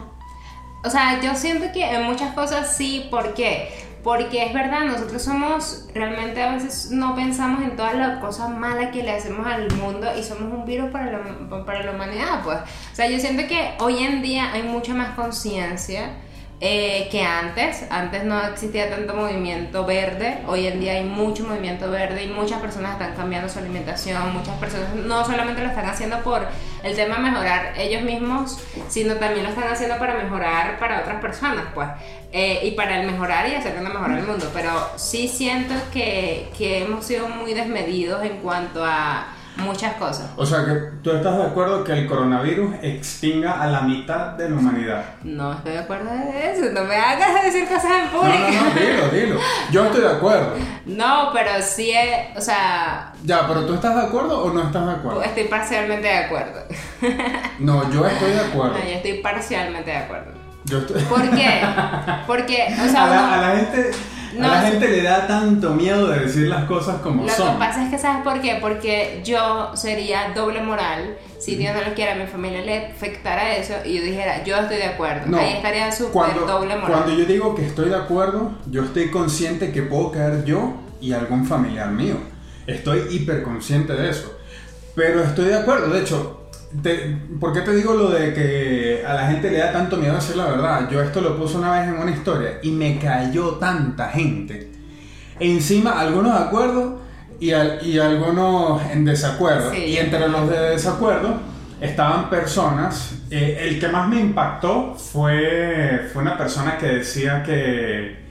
O 0.83 0.91
sea, 0.91 1.21
yo 1.21 1.35
siento 1.35 1.67
que 1.73 1.85
en 1.85 2.05
muchas 2.05 2.35
cosas 2.35 2.77
sí, 2.77 3.09
¿por 3.11 3.35
qué? 3.35 3.69
Porque 4.03 4.47
es 4.47 4.55
verdad, 4.55 4.85
nosotros 4.85 5.21
somos, 5.21 5.89
realmente 5.93 6.41
a 6.41 6.53
veces 6.53 6.93
no 6.93 7.17
pensamos 7.17 7.65
en 7.65 7.75
todas 7.75 7.97
las 7.97 8.21
cosas 8.21 8.51
malas 8.51 8.93
que 8.93 9.03
le 9.03 9.11
hacemos 9.11 9.45
al 9.47 9.71
mundo 9.73 10.07
y 10.17 10.23
somos 10.23 10.53
un 10.53 10.65
virus 10.65 10.91
para 10.91 11.11
la, 11.11 11.65
para 11.67 11.83
la 11.83 11.91
humanidad, 11.91 12.41
pues. 12.45 12.59
O 12.59 12.95
sea, 12.95 13.09
yo 13.09 13.19
siento 13.19 13.49
que 13.49 13.75
hoy 13.81 14.05
en 14.05 14.23
día 14.23 14.53
hay 14.53 14.63
mucha 14.63 14.95
más 14.95 15.17
conciencia 15.17 16.13
eh, 16.61 17.09
que 17.11 17.23
antes. 17.23 17.85
Antes 17.91 18.25
no 18.25 18.43
existía 18.45 18.89
tanto 18.89 19.15
movimiento 19.15 19.85
verde. 19.85 20.39
Hoy 20.47 20.67
en 20.67 20.81
día 20.81 20.93
hay 20.93 21.05
mucho 21.05 21.45
movimiento 21.45 21.91
verde 21.91 22.25
y 22.25 22.29
muchas 22.29 22.61
personas 22.61 22.93
están 22.93 23.15
cambiando 23.15 23.49
su 23.49 23.59
alimentación. 23.59 24.33
Muchas 24.33 24.57
personas 24.57 24.95
no 24.95 25.25
solamente 25.25 25.63
lo 25.63 25.69
están 25.69 25.87
haciendo 25.87 26.19
por 26.23 26.47
el 26.83 26.97
tema 26.97 27.17
de 27.17 27.23
mejorar 27.23 27.75
ellos 27.77 28.03
mismos, 28.03 28.59
sino 28.89 29.15
también 29.17 29.45
lo 29.45 29.51
están 29.51 29.69
haciendo 29.69 29.99
para 29.99 30.15
mejorar 30.15 30.79
para 30.79 31.01
otras 31.01 31.21
personas, 31.21 31.65
pues. 31.75 31.89
Eh, 32.33 32.61
y 32.65 32.71
para 32.73 33.01
el 33.01 33.07
mejorar 33.07 33.49
y 33.49 33.55
hacer 33.55 33.75
que 33.75 33.81
mejorar 33.81 34.19
el 34.19 34.27
mundo. 34.27 34.51
Pero 34.55 34.71
sí 34.97 35.29
siento 35.29 35.75
que, 35.93 36.49
que 36.57 36.85
hemos 36.85 37.05
sido 37.05 37.29
muy 37.29 37.53
desmedidos 37.53 38.25
en 38.25 38.39
cuanto 38.39 38.83
a 38.83 39.36
muchas 39.57 39.95
cosas. 39.95 40.27
O 40.37 40.45
sea 40.45 40.65
que 40.65 40.73
tú 41.03 41.11
estás 41.13 41.37
de 41.39 41.45
acuerdo 41.45 41.83
que 41.85 41.93
el 41.93 42.07
coronavirus 42.07 42.75
extinga 42.83 43.61
a 43.63 43.67
la 43.69 43.81
mitad 43.83 44.29
de 44.35 44.51
la 44.51 44.57
humanidad. 44.57 45.05
No 45.25 45.53
estoy 45.55 45.73
de 45.73 45.79
acuerdo 45.79 46.11
de 46.11 46.53
eso, 46.53 46.73
no 46.73 46.85
me 46.85 46.97
hagas 46.97 47.43
decir 47.45 47.67
cosas 47.69 47.85
en 47.85 48.05
No, 48.13 48.21
público. 48.21 48.39
no, 48.39 48.65
no, 48.65 48.81
dilo, 48.81 49.09
dilo. 49.09 49.41
Yo 49.71 49.85
estoy 49.87 50.01
de 50.03 50.09
acuerdo. 50.11 50.53
No, 50.87 51.31
pero 51.33 51.51
sí, 51.63 51.91
es- 51.91 52.37
o 52.37 52.41
sea, 52.41 53.13
Ya, 53.25 53.47
pero 53.49 53.65
tú 53.67 53.75
estás 53.75 53.95
de 53.97 54.03
acuerdo 54.03 54.45
o 54.45 54.53
no 54.53 54.63
estás 54.63 54.87
de 54.87 54.93
acuerdo? 54.93 55.23
estoy 55.23 55.45
parcialmente 55.45 56.07
de 56.07 56.17
acuerdo. 56.19 56.61
No, 57.59 57.91
yo 57.93 58.07
estoy 58.07 58.33
de 58.33 58.41
acuerdo. 58.41 58.75
No, 58.79 58.85
yo 58.85 58.91
estoy 58.91 59.15
parcialmente 59.15 59.91
de 59.91 59.97
acuerdo. 59.97 60.33
Yo 60.65 60.79
estoy... 60.79 61.01
¿Por 61.03 61.31
qué? 61.31 61.61
Porque, 62.27 62.75
o 62.85 62.89
sea, 62.89 63.05
a, 63.05 63.07
la, 63.07 63.23
uno- 63.23 63.33
a 63.33 63.37
la 63.37 63.57
gente, 63.57 63.91
No, 64.37 64.47
a 64.53 64.63
la 64.63 64.63
gente 64.63 64.89
le 64.89 65.03
da 65.03 65.27
tanto 65.27 65.75
miedo 65.75 66.09
de 66.09 66.21
decir 66.21 66.49
las 66.49 66.65
cosas 66.65 66.97
como 67.01 67.25
Lo 67.25 67.29
son. 67.29 67.53
que 67.55 67.59
pasa 67.59 67.85
es 67.85 67.91
que, 67.91 67.99
¿sabes 67.99 68.23
por 68.23 68.41
qué? 68.41 68.59
Porque 68.61 69.21
yo 69.25 69.71
sería 69.75 70.33
doble 70.35 70.63
moral 70.63 71.17
si 71.39 71.57
Dios 71.57 71.75
no 71.75 71.83
lo 71.89 71.95
quiera, 71.95 72.15
mi 72.15 72.27
familia 72.27 72.63
le 72.63 72.87
afectara 72.87 73.57
eso 73.57 73.75
y 73.85 73.99
yo 73.99 74.03
dijera, 74.03 74.43
yo 74.45 74.57
estoy 74.57 74.79
de 74.79 74.85
acuerdo. 74.87 75.27
No, 75.27 75.39
Ahí 75.39 75.53
estaría 75.55 75.91
súper 75.93 76.35
doble 76.47 76.77
moral. 76.77 76.91
cuando 76.91 77.15
yo 77.15 77.25
digo 77.25 77.55
que 77.55 77.67
estoy 77.67 77.91
de 77.91 77.97
acuerdo, 77.97 78.53
yo 78.71 78.85
estoy 78.85 79.11
consciente 79.11 79.71
que 79.73 79.83
puedo 79.83 80.11
caer 80.13 80.45
yo 80.45 80.75
y 81.01 81.13
algún 81.13 81.45
familiar 81.47 81.91
mío. 81.91 82.17
Estoy 82.67 83.03
hiperconsciente 83.11 83.93
de 83.93 84.11
eso. 84.11 84.37
Pero 84.95 85.23
estoy 85.23 85.47
de 85.47 85.57
acuerdo, 85.59 85.91
de 85.91 86.01
hecho, 86.01 86.46
te- 86.83 87.17
¿por 87.41 87.53
qué 87.53 87.61
te 87.61 87.75
digo 87.75 87.95
lo 87.95 88.11
de 88.11 88.33
que 88.35 89.05
a 89.07 89.15
la 89.15 89.27
gente 89.29 89.51
le 89.51 89.59
da 89.59 89.73
tanto 89.73 89.97
miedo 89.97 90.15
decir 90.15 90.37
la 90.37 90.47
verdad? 90.47 90.89
Yo 90.91 91.03
esto 91.03 91.21
lo 91.21 91.37
puse 91.37 91.57
una 91.59 91.73
vez 91.81 91.89
en 91.89 91.95
una 91.99 92.11
historia 92.11 92.59
y 92.63 92.71
me 92.71 92.99
cayó 92.99 93.53
tanta 93.57 94.09
gente. 94.09 94.71
Encima, 95.41 96.01
algunos 96.01 96.33
de 96.39 96.45
acuerdo 96.45 97.01
y, 97.41 97.53
al- 97.53 97.79
y 97.87 97.99
algunos 97.99 98.81
en 98.91 99.05
desacuerdo. 99.05 99.71
Sí. 99.73 99.79
Y 99.85 99.97
entre 99.99 100.29
los 100.29 100.49
de 100.51 100.59
desacuerdo 100.71 101.41
estaban 101.81 102.31
personas. 102.31 103.13
eh, 103.31 103.59
el 103.69 103.81
que 103.81 103.89
más 103.89 104.09
me 104.09 104.21
impactó 104.21 104.95
fue, 104.95 106.09
fue 106.13 106.23
una 106.23 106.39
persona 106.39 106.79
que 106.79 106.87
decía 106.87 107.43
que. 107.43 108.26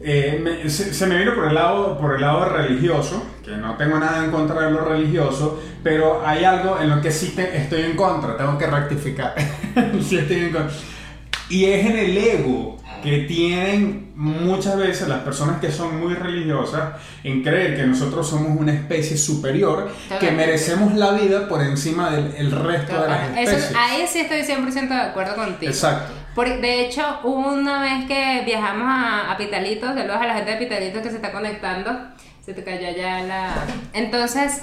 Eh, 0.00 0.40
me- 0.42 0.68
se, 0.68 0.92
se 0.92 1.06
me 1.06 1.18
vino 1.18 1.34
por 1.34 1.46
el, 1.48 1.54
lado, 1.54 1.98
por 1.98 2.14
el 2.14 2.20
lado 2.20 2.44
religioso, 2.46 3.24
que 3.44 3.52
no 3.52 3.76
tengo 3.76 3.98
nada 3.98 4.24
en 4.24 4.30
contra 4.30 4.62
de 4.62 4.70
lo 4.72 4.84
religioso, 4.84 5.62
pero 5.82 6.26
hay 6.26 6.44
algo 6.44 6.78
en 6.80 6.90
lo 6.90 7.00
que 7.00 7.10
sí 7.10 7.32
te- 7.36 7.56
estoy 7.56 7.82
en 7.82 7.96
contra, 7.96 8.36
tengo 8.36 8.58
que 8.58 8.66
rectificar. 8.66 9.34
sí 10.02 10.18
estoy 10.18 10.36
en 10.40 10.52
contra. 10.52 10.74
Y 11.48 11.66
es 11.66 11.86
en 11.86 11.98
el 11.98 12.16
ego 12.16 12.78
que 13.02 13.18
tienen 13.28 14.12
muchas 14.16 14.78
veces 14.78 15.08
las 15.08 15.18
personas 15.20 15.60
que 15.60 15.70
son 15.70 16.00
muy 16.00 16.14
religiosas 16.14 16.94
en 17.22 17.42
creer 17.42 17.76
que 17.76 17.86
nosotros 17.86 18.26
somos 18.26 18.58
una 18.58 18.72
especie 18.72 19.18
superior, 19.18 19.88
que 20.08 20.14
Totalmente. 20.14 20.36
merecemos 20.46 20.94
la 20.94 21.12
vida 21.12 21.46
por 21.46 21.60
encima 21.62 22.10
del 22.10 22.34
el 22.36 22.50
resto 22.50 23.02
de 23.02 23.08
las 23.08 23.28
especies. 23.28 23.64
Eso- 23.70 23.78
ahí 23.78 24.06
sí 24.08 24.20
estoy 24.20 24.42
100% 24.42 24.88
de 24.88 25.00
acuerdo 25.02 25.34
contigo. 25.34 25.70
Exacto. 25.70 26.14
Por- 26.34 26.60
de 26.60 26.80
hecho, 26.86 27.20
una 27.24 27.80
vez 27.80 28.06
que 28.06 28.42
viajamos 28.44 28.86
a, 28.88 29.30
a 29.30 29.36
Pitalito, 29.36 29.86
saludos 29.86 30.16
a 30.20 30.26
la 30.26 30.34
gente 30.34 30.50
de 30.52 30.56
Pitalito 30.56 31.02
que 31.02 31.10
se 31.10 31.16
está 31.16 31.30
conectando. 31.32 31.90
Se 32.44 32.52
te 32.54 32.62
cayó 32.64 32.90
ya 32.90 33.20
la. 33.22 33.54
Entonces, 33.92 34.62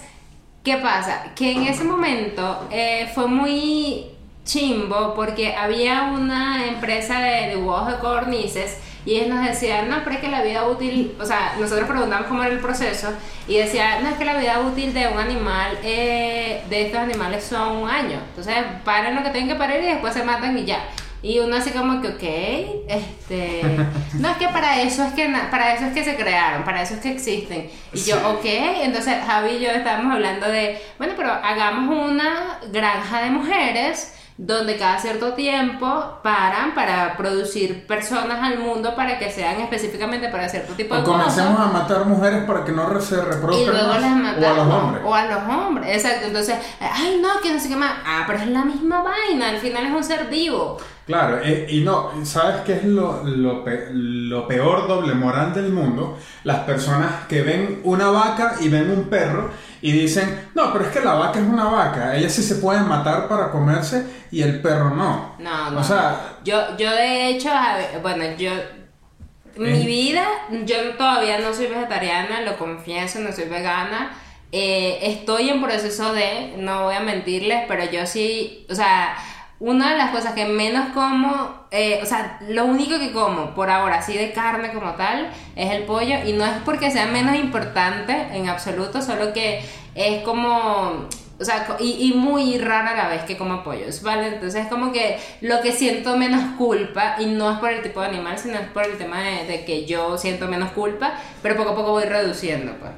¿qué 0.63 0.77
pasa? 0.77 1.23
Que 1.35 1.51
en 1.53 1.63
ese 1.63 1.83
momento 1.83 2.67
eh, 2.71 3.09
fue 3.15 3.27
muy 3.27 4.05
chimbo 4.43 5.13
porque 5.15 5.55
había 5.55 6.03
una 6.03 6.67
empresa 6.67 7.19
de 7.19 7.55
dibujos 7.55 7.87
de 7.87 7.99
cornices 7.99 8.79
y 9.05 9.15
ellos 9.15 9.29
nos 9.35 9.47
decían, 9.47 9.89
no, 9.89 9.97
pero 10.03 10.15
es 10.17 10.21
que 10.21 10.27
la 10.29 10.43
vida 10.43 10.67
útil, 10.67 11.15
o 11.19 11.25
sea, 11.25 11.53
nosotros 11.59 11.87
preguntamos 11.87 12.27
cómo 12.27 12.43
era 12.43 12.51
el 12.53 12.59
proceso 12.59 13.11
y 13.47 13.57
decían, 13.57 14.03
no, 14.03 14.09
es 14.09 14.15
que 14.17 14.25
la 14.25 14.37
vida 14.37 14.59
útil 14.59 14.93
de 14.93 15.07
un 15.07 15.17
animal, 15.17 15.77
eh, 15.83 16.63
de 16.69 16.85
estos 16.85 16.99
animales 17.01 17.43
son 17.43 17.77
un 17.77 17.89
año. 17.89 18.19
Entonces, 18.29 18.55
paran 18.85 19.15
lo 19.15 19.23
que 19.23 19.29
tienen 19.31 19.49
que 19.49 19.55
parar 19.55 19.79
y 19.81 19.85
después 19.87 20.13
se 20.13 20.23
matan 20.23 20.55
y 20.57 20.65
ya. 20.65 20.83
Y 21.23 21.39
uno 21.39 21.55
así 21.55 21.69
como 21.69 22.01
que, 22.01 22.07
ok, 22.07 22.87
este, 22.87 23.61
no 24.19 24.29
es 24.29 24.37
que 24.37 24.47
para 24.47 24.81
eso 24.81 25.03
es 25.03 25.13
que 25.13 25.31
para 25.51 25.75
eso 25.75 25.85
es 25.85 25.93
que 25.93 26.03
se 26.03 26.15
crearon, 26.15 26.63
para 26.63 26.81
eso 26.81 26.95
es 26.95 26.99
que 26.99 27.11
existen. 27.11 27.69
Y 27.93 27.99
yo, 27.99 28.15
ok, 28.31 28.45
entonces 28.45 29.15
Javi 29.25 29.57
y 29.57 29.59
yo 29.59 29.69
estábamos 29.69 30.13
hablando 30.13 30.47
de, 30.47 30.81
bueno, 30.97 31.13
pero 31.15 31.31
hagamos 31.31 32.09
una 32.09 32.59
granja 32.71 33.21
de 33.21 33.29
mujeres 33.29 34.15
donde 34.43 34.75
cada 34.75 34.97
cierto 34.97 35.33
tiempo 35.33 36.17
paran 36.23 36.73
para 36.73 37.15
producir 37.15 37.85
personas 37.85 38.39
al 38.41 38.57
mundo 38.57 38.95
para 38.95 39.19
que 39.19 39.29
sean 39.29 39.61
específicamente 39.61 40.29
para 40.29 40.49
cierto 40.49 40.73
tipo 40.73 40.95
de 40.95 41.01
O 41.01 41.03
comencemos 41.03 41.57
cosas. 41.57 41.67
a 41.69 41.71
matar 41.71 42.05
mujeres 42.05 42.43
para 42.45 42.65
que 42.65 42.71
no 42.71 42.99
se 42.99 43.15
Y 43.15 43.19
reproduzcan 43.19 43.73
luego 43.75 43.87
más, 43.89 44.01
las 44.01 44.11
o 44.11 44.15
a 44.15 44.17
matamos. 44.17 44.57
los 44.67 44.75
hombres. 44.83 45.03
O 45.05 45.13
a 45.13 45.25
los 45.25 45.43
hombres, 45.55 45.95
exacto. 45.95 46.25
Entonces, 46.27 46.55
ay, 46.79 47.19
no, 47.21 47.39
que 47.39 47.53
no 47.53 47.59
sé 47.59 47.69
qué 47.69 47.75
más. 47.75 47.91
Ah, 48.03 48.23
pero 48.25 48.39
es 48.39 48.47
la 48.47 48.65
misma 48.65 49.03
vaina. 49.03 49.49
Al 49.49 49.57
final 49.57 49.85
es 49.85 49.91
un 49.91 50.03
ser 50.03 50.25
vivo. 50.27 50.77
Claro, 51.05 51.39
eh, 51.43 51.67
y 51.69 51.81
no, 51.81 52.11
¿sabes 52.23 52.57
qué 52.65 52.73
es 52.77 52.83
lo, 52.85 53.23
lo, 53.23 53.63
pe- 53.63 53.89
lo 53.91 54.47
peor 54.47 54.87
doble 54.87 55.13
moral 55.13 55.53
del 55.53 55.69
mundo? 55.71 56.17
Las 56.45 56.59
personas 56.59 57.25
que 57.27 57.41
ven 57.43 57.81
una 57.83 58.09
vaca 58.09 58.55
y 58.59 58.69
ven 58.69 58.89
un 58.89 59.03
perro 59.05 59.51
y 59.81 59.91
dicen, 59.91 60.49
no, 60.53 60.71
pero 60.71 60.85
es 60.85 60.91
que 60.91 60.99
la 61.01 61.13
vaca 61.15 61.39
es 61.39 61.45
una 61.45 61.65
vaca, 61.65 62.15
ella 62.15 62.29
sí 62.29 62.43
se 62.43 62.55
puede 62.55 62.81
matar 62.81 63.27
para 63.27 63.49
comerse 63.51 64.05
y 64.31 64.41
el 64.41 64.61
perro 64.61 64.91
no. 64.91 65.35
No, 65.39 65.71
no. 65.71 65.79
O 65.79 65.83
sea, 65.83 66.37
Yo, 66.43 66.77
yo 66.77 66.91
de 66.91 67.29
hecho, 67.29 67.49
bueno, 68.01 68.23
yo. 68.37 68.51
Mi 69.57 69.69
Eh. 69.81 69.85
vida, 69.85 70.23
yo 70.65 70.95
todavía 70.97 71.39
no 71.39 71.53
soy 71.53 71.67
vegetariana, 71.67 72.41
lo 72.41 72.57
confieso, 72.57 73.19
no 73.19 73.31
soy 73.33 73.45
vegana. 73.49 74.11
Eh, 74.53 74.99
estoy 75.03 75.49
en 75.49 75.61
proceso 75.61 76.13
de, 76.13 76.55
no 76.57 76.83
voy 76.83 76.95
a 76.95 76.99
mentirles, 77.01 77.63
pero 77.67 77.83
yo 77.91 78.05
sí, 78.05 78.65
o 78.69 78.75
sea, 78.75 79.15
una 79.61 79.91
de 79.91 79.97
las 79.97 80.09
cosas 80.09 80.33
que 80.33 80.45
menos 80.45 80.89
como, 80.89 81.67
eh, 81.69 81.99
o 82.01 82.05
sea, 82.07 82.39
lo 82.49 82.65
único 82.65 82.97
que 82.97 83.11
como 83.11 83.53
por 83.53 83.69
ahora, 83.69 83.99
así 83.99 84.17
de 84.17 84.31
carne 84.31 84.73
como 84.73 84.93
tal, 84.95 85.29
es 85.55 85.71
el 85.71 85.83
pollo. 85.83 86.15
Y 86.25 86.33
no 86.33 86.43
es 86.43 86.53
porque 86.65 86.89
sea 86.89 87.05
menos 87.05 87.35
importante 87.35 88.11
en 88.33 88.49
absoluto, 88.49 89.03
solo 89.03 89.33
que 89.33 89.63
es 89.93 90.23
como, 90.23 91.07
o 91.39 91.45
sea, 91.45 91.77
y, 91.79 92.11
muy 92.15 92.57
rara 92.57 92.95
la 92.95 93.07
vez 93.07 93.21
que 93.23 93.37
como 93.37 93.63
pollos, 93.63 94.01
¿vale? 94.01 94.29
Entonces 94.29 94.63
es 94.63 94.67
como 94.67 94.91
que 94.91 95.19
lo 95.41 95.61
que 95.61 95.73
siento 95.73 96.17
menos 96.17 96.41
culpa, 96.57 97.17
y 97.19 97.27
no 97.27 97.51
es 97.51 97.59
por 97.59 97.69
el 97.69 97.83
tipo 97.83 98.01
de 98.01 98.07
animal, 98.07 98.39
sino 98.39 98.55
es 98.55 98.67
por 98.69 98.83
el 98.83 98.97
tema 98.97 99.21
de, 99.21 99.45
de 99.45 99.63
que 99.63 99.85
yo 99.85 100.17
siento 100.17 100.47
menos 100.47 100.71
culpa, 100.71 101.13
pero 101.43 101.55
poco 101.55 101.69
a 101.69 101.75
poco 101.75 101.91
voy 101.91 102.05
reduciendo, 102.05 102.73
pues. 102.79 102.91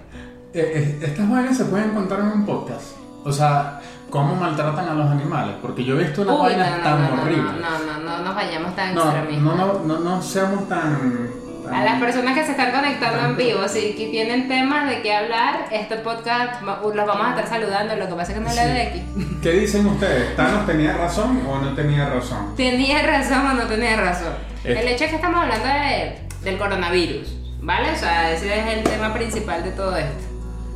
eh, 0.53 0.97
eh, 1.01 1.05
estas 1.07 1.29
vainas 1.29 1.57
se 1.57 1.65
pueden 1.65 1.89
contar 1.89 2.21
en 2.21 2.27
un 2.27 2.45
podcast. 2.45 3.03
O 3.25 3.31
sea, 3.31 3.81
cómo 4.13 4.35
maltratan 4.35 4.87
a 4.89 4.93
los 4.93 5.09
animales, 5.09 5.55
porque 5.59 5.83
yo 5.83 5.99
he 5.99 6.03
visto 6.03 6.21
unas 6.21 6.35
Uy, 6.35 6.41
vainas 6.43 6.77
no, 6.77 6.83
tan 6.83 7.01
no, 7.01 7.15
no, 7.15 7.21
horribles. 7.23 7.53
no, 7.61 7.69
no, 7.79 7.93
no, 7.99 8.17
no 8.17 8.23
nos 8.25 8.35
vayamos 8.35 8.75
tan 8.75 8.91
extremistas. 8.91 9.41
no, 9.43 9.55
no, 9.55 9.73
no, 9.85 9.99
no 9.99 10.21
seamos 10.21 10.69
tan... 10.69 11.29
tan- 11.63 11.73
A 11.73 11.83
las 11.83 11.99
personas 11.99 12.35
que 12.37 12.45
se 12.45 12.51
están 12.51 12.71
conectando 12.71 13.25
en 13.25 13.35
vivo, 13.37 13.67
si 13.67 13.95
que 13.95 14.09
tienen 14.11 14.47
temas 14.47 14.87
de 14.87 15.01
qué 15.01 15.15
hablar, 15.15 15.65
este 15.71 15.95
podcast 15.95 16.61
los 16.61 17.07
vamos 17.07 17.25
a 17.25 17.29
estar 17.31 17.47
saludando, 17.47 17.95
lo 17.95 18.07
que 18.07 18.13
pasa 18.13 18.33
es 18.33 18.37
que 18.37 18.43
no 18.43 18.49
le 18.53 18.61
Sí. 18.61 18.67
de 18.67 18.81
aquí. 18.83 19.03
¿Qué 19.41 19.51
dicen 19.53 19.87
ustedes? 19.87 20.35
¿Thanos 20.35 20.67
tenía 20.67 20.93
razón 20.95 21.41
o 21.47 21.57
no 21.57 21.73
tenía 21.73 22.07
razón? 22.07 22.55
¿Tenía 22.55 23.01
razón 23.01 23.47
o 23.47 23.53
no 23.53 23.63
tenía 23.63 23.95
razón? 23.99 24.33
El 24.63 24.87
hecho 24.89 25.05
es 25.05 25.09
que 25.09 25.15
estamos 25.15 25.41
hablando 25.41 25.65
de, 25.67 26.19
del 26.43 26.57
coronavirus, 26.59 27.35
¿vale? 27.61 27.91
O 27.91 27.95
sea, 27.95 28.31
ese 28.31 28.59
es 28.59 28.77
el 28.77 28.83
tema 28.83 29.11
principal 29.11 29.63
de 29.63 29.71
todo 29.71 29.95
esto. 29.97 30.23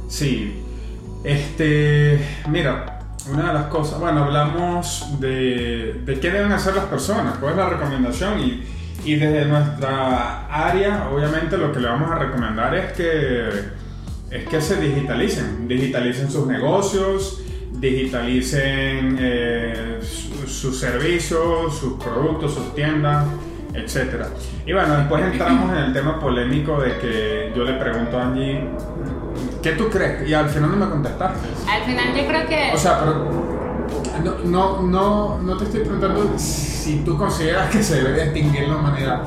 Sí, 0.10 0.64
este, 1.24 2.20
mira, 2.48 2.97
una 3.32 3.48
de 3.48 3.54
las 3.54 3.66
cosas, 3.66 4.00
bueno, 4.00 4.24
hablamos 4.26 5.20
de, 5.20 6.02
de 6.06 6.20
qué 6.20 6.32
deben 6.32 6.52
hacer 6.52 6.76
las 6.76 6.86
personas, 6.86 7.38
cuál 7.38 7.52
es 7.54 7.58
la 7.58 7.70
recomendación 7.70 8.40
y, 8.40 8.64
y 9.06 9.16
desde 9.16 9.46
nuestra 9.46 10.48
área, 10.48 11.10
obviamente 11.14 11.58
lo 11.58 11.72
que 11.72 11.80
le 11.80 11.88
vamos 11.88 12.12
a 12.12 12.16
recomendar 12.16 12.74
es 12.76 12.94
que, 12.94 13.50
es 14.32 14.48
que 14.50 14.62
se 14.62 14.82
digitalicen, 14.82 15.68
digitalicen 15.68 16.30
sus 16.32 16.48
negocios, 16.48 17.42
digitalicen 17.74 19.18
eh, 19.20 20.00
su- 20.02 20.48
sus 20.48 20.80
servicios, 20.80 21.78
sus 21.78 21.94
productos, 22.02 22.54
sus 22.54 22.74
tiendas, 22.74 23.26
etc. 23.74 24.24
Y 24.66 24.74
bueno, 24.74 24.98
después 24.98 25.24
entramos 25.24 25.72
en 25.78 25.84
el 25.86 25.94
tema 25.94 26.20
polémico 26.20 26.82
de 26.82 26.98
que 26.98 27.54
yo 27.56 27.64
le 27.64 27.74
pregunto 27.74 28.18
a 28.18 28.28
Angie, 28.28 28.68
¿qué 29.62 29.72
tú 29.74 29.90
crees? 29.90 30.28
Y 30.28 30.34
al 30.34 30.50
final 30.50 30.72
no 30.72 30.78
me 30.86 30.90
contestaste. 30.90 31.48
Al 31.70 31.84
final 31.84 32.16
yo 32.16 32.28
creo 32.28 32.48
que... 32.48 32.72
O 32.74 32.78
sea, 32.78 33.00
pero 33.00 33.48
no, 34.24 34.38
no, 34.44 34.82
no, 34.82 35.38
no 35.40 35.58
te 35.58 35.66
estoy 35.66 35.82
preguntando 35.82 36.34
si 36.38 37.02
tú 37.06 37.18
consideras 37.18 37.70
que 37.70 37.84
se 37.84 38.04
debe 38.04 38.24
extinguir 38.24 38.68
la 38.68 38.78
humanidad, 38.78 39.22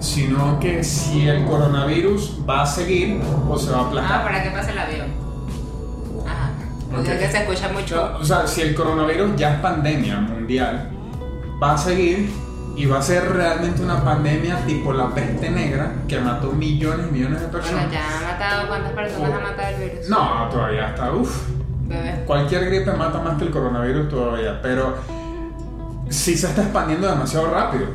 sino 0.00 0.58
que 0.60 0.84
si 0.84 1.28
el 1.28 1.44
coronavirus 1.44 2.40
va 2.48 2.62
a 2.62 2.66
seguir 2.66 3.20
o 3.48 3.58
se 3.58 3.70
va 3.70 3.78
a 3.78 3.80
ah, 3.80 3.86
aplacar. 3.86 4.24
para 4.24 4.42
que 4.42 4.50
pase 4.50 4.72
el 4.72 4.78
avión. 4.78 5.06
Ajá. 6.26 6.50
Porque 6.90 7.10
Ok. 7.10 7.14
es 7.14 7.22
que 7.22 7.32
se 7.32 7.38
escucha 7.38 7.68
mucho. 7.70 8.16
O 8.20 8.24
sea, 8.24 8.46
si 8.46 8.60
el 8.62 8.74
coronavirus 8.74 9.36
ya 9.36 9.54
es 9.54 9.60
pandemia 9.60 10.20
mundial, 10.20 10.90
va 11.62 11.74
a 11.74 11.78
seguir 11.78 12.30
y 12.76 12.86
va 12.86 12.98
a 12.98 13.02
ser 13.02 13.30
realmente 13.32 13.82
una 13.82 14.02
pandemia 14.04 14.56
tipo 14.66 14.92
la 14.92 15.08
peste 15.14 15.48
negra 15.50 15.92
que 16.08 16.18
mató 16.20 16.50
millones 16.52 17.06
y 17.08 17.12
millones 17.12 17.40
de 17.40 17.46
Bueno, 17.46 17.60
personas. 17.62 17.92
ya 17.92 18.18
ha 18.18 18.32
matado, 18.32 18.68
¿cuántas 18.68 18.92
personas 18.92 19.32
ha 19.32 19.38
matado 19.40 19.68
el 19.76 19.90
virus? 19.90 20.08
No, 20.08 20.48
todavía 20.50 20.88
está, 20.88 21.12
uff. 21.12 21.48
Cualquier 22.26 22.64
gripe 22.66 22.92
mata 22.92 23.18
más 23.20 23.36
que 23.38 23.44
el 23.44 23.50
coronavirus 23.50 24.08
todavía, 24.08 24.60
pero 24.62 24.96
sí 26.08 26.36
se 26.36 26.48
está 26.48 26.62
expandiendo 26.62 27.08
demasiado 27.08 27.50
rápido. 27.50 27.86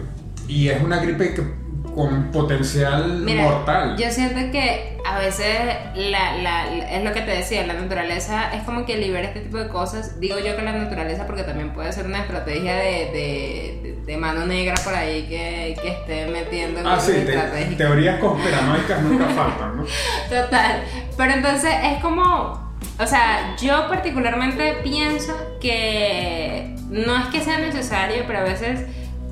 Y 0.47 0.69
es 0.69 0.81
una 0.81 0.97
gripe 0.99 1.33
que- 1.33 1.59
con 1.95 2.31
potencial 2.31 3.21
Mira, 3.25 3.43
mortal. 3.43 3.97
yo 3.97 4.09
siento 4.11 4.51
que 4.51 4.97
a 5.05 5.17
veces 5.19 5.47
la, 5.95 6.37
la- 6.37 6.65
la- 6.67 6.91
es 6.91 7.03
lo 7.03 7.11
que 7.13 7.21
te 7.21 7.31
decía, 7.31 7.65
la 7.65 7.73
naturaleza 7.73 8.53
es 8.55 8.63
como 8.63 8.85
que 8.85 8.95
libera 8.97 9.27
este 9.27 9.41
tipo 9.41 9.57
de 9.57 9.67
cosas. 9.67 10.19
Digo 10.19 10.37
yo 10.37 10.55
que 10.55 10.61
la 10.61 10.71
naturaleza 10.71 11.25
porque 11.25 11.43
también 11.43 11.73
puede 11.73 11.91
ser 11.91 12.05
una 12.05 12.21
estrategia 12.21 12.75
de, 12.75 12.81
de, 13.11 13.79
de- 13.83 13.88
de 14.09 14.17
mano 14.17 14.43
negra 14.47 14.73
por 14.83 14.95
ahí 14.95 15.27
que, 15.29 15.77
que 15.79 15.89
esté 15.89 16.25
metiendo 16.31 16.81
Ah, 16.83 16.99
sí, 16.99 17.11
te- 17.11 17.75
teorías 17.75 18.19
conspiranoicas 18.19 19.01
nunca 19.03 19.25
faltan, 19.27 19.77
¿no? 19.77 19.83
Total. 20.29 20.83
Pero 21.15 21.33
entonces 21.33 21.71
es 21.83 22.01
como, 22.01 22.73
o 22.97 23.05
sea, 23.05 23.55
yo 23.61 23.87
particularmente 23.87 24.77
pienso 24.81 25.37
que 25.61 26.75
no 26.89 27.15
es 27.17 27.25
que 27.27 27.41
sea 27.41 27.59
necesario, 27.59 28.23
pero 28.25 28.39
a 28.39 28.43
veces, 28.43 28.81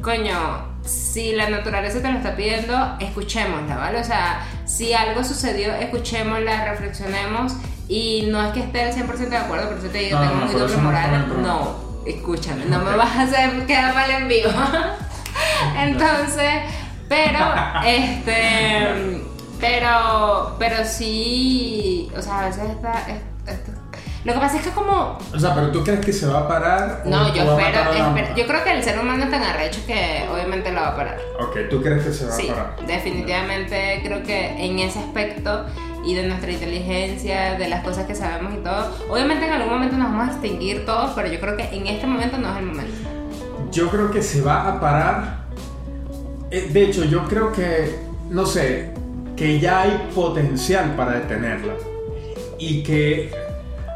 coño, 0.04 0.68
si 0.86 1.32
la 1.34 1.50
naturaleza 1.50 2.00
te 2.02 2.12
lo 2.12 2.18
está 2.20 2.36
pidiendo, 2.36 2.98
escuchémosla, 3.00 3.78
¿vale? 3.78 4.00
O 4.00 4.04
sea, 4.04 4.46
si 4.66 4.94
algo 4.94 5.24
sucedió, 5.24 5.74
escuchémosla, 5.74 6.66
reflexionemos 6.70 7.54
y 7.90 8.28
no 8.30 8.46
es 8.46 8.52
que 8.54 8.60
esté 8.60 8.84
al 8.84 8.94
100% 8.94 9.30
de 9.30 9.38
acuerdo, 9.38 9.70
por 9.70 9.80
eso 9.80 9.88
te 9.88 9.98
digo, 9.98 10.20
No, 10.20 10.24
tengo 10.30 10.36
no, 10.46 10.46
muy 10.52 10.54
doble 10.60 10.78
moral. 10.78 11.42
No, 11.42 11.87
escúchame, 12.10 12.66
no 12.66 12.80
me 12.80 12.96
vas 12.96 13.16
a 13.16 13.22
hacer 13.24 13.66
quedar 13.66 13.94
mal 13.94 14.10
en 14.10 14.28
vivo. 14.28 14.50
Entonces, 15.78 16.62
pero, 17.10 17.40
este, 17.86 19.22
pero, 19.60 20.56
pero 20.60 20.86
sí, 20.86 22.10
o 22.18 22.22
sea, 22.22 22.40
a 22.42 22.46
veces 22.48 22.70
está, 22.70 23.04
lo 24.24 24.34
que 24.34 24.40
pasa 24.40 24.58
es 24.58 24.64
que 24.64 24.72
como, 24.72 25.18
O 25.34 25.40
sea, 25.40 25.56
pero 25.56 25.72
tú 25.72 25.84
crees 25.86 26.06
que 26.06 26.12
se 26.12 26.28
va 26.28 26.40
a 26.40 26.48
parar 26.50 27.04
o 27.06 27.10
no, 27.10 27.34
yo 27.34 27.44
espero, 27.44 27.92
espero- 27.94 28.36
yo 28.36 28.46
creo 28.46 28.64
que 28.64 28.72
el 28.74 28.84
ser 28.84 29.00
humano 29.00 29.24
es 29.24 29.32
tan 29.32 29.42
arrecho 29.44 29.80
que 29.88 30.26
obviamente 30.32 30.72
lo 30.72 30.82
va 30.82 30.88
a 30.90 30.96
parar. 30.98 31.18
Ok, 31.40 31.56
tú 31.70 31.82
crees 31.82 32.04
que 32.04 32.12
se 32.12 32.26
va 32.26 32.32
Sí, 32.34 32.50
a 32.50 32.54
parar. 32.56 32.76
definitivamente 32.86 34.02
creo 34.04 34.24
que 34.24 34.66
en 34.66 34.80
ese 34.80 35.00
aspecto 35.00 35.66
y 36.08 36.14
de 36.16 36.26
nuestra 36.26 36.52
inteligencia, 36.54 37.56
de 37.56 37.68
las 37.68 37.84
cosas 37.84 38.06
que 38.06 38.16
sabemos 38.16 38.54
y 38.54 38.64
todo, 38.64 38.96
obviamente 39.10 39.46
en 39.46 39.52
algún 39.52 39.74
momento 39.74 39.98
nos 39.98 40.10
vamos 40.10 40.30
a 40.30 40.32
extinguir 40.32 40.86
todos, 40.86 41.12
pero 41.16 41.28
yo 41.28 41.38
creo 41.42 41.58
que 41.58 41.64
en 41.64 41.86
este 41.86 42.08
momento 42.08 42.38
no 42.38 42.50
es 42.50 42.60
el 42.60 42.66
momento. 42.66 42.94
Yo 43.74 43.90
creo 43.90 44.10
que 44.10 44.24
se 44.24 44.42
va 44.42 44.70
a 44.70 44.80
parar. 44.80 45.48
Eh, 46.50 46.70
De 46.72 46.84
hecho, 46.84 47.04
yo 47.04 47.26
creo 47.28 47.52
que, 47.52 48.00
no 48.30 48.46
sé, 48.46 48.94
que 49.36 49.60
ya 49.60 49.82
hay 49.82 50.10
potencial 50.16 50.96
para 50.96 51.12
detenerla. 51.12 51.74
Y 52.58 52.84
que, 52.84 53.30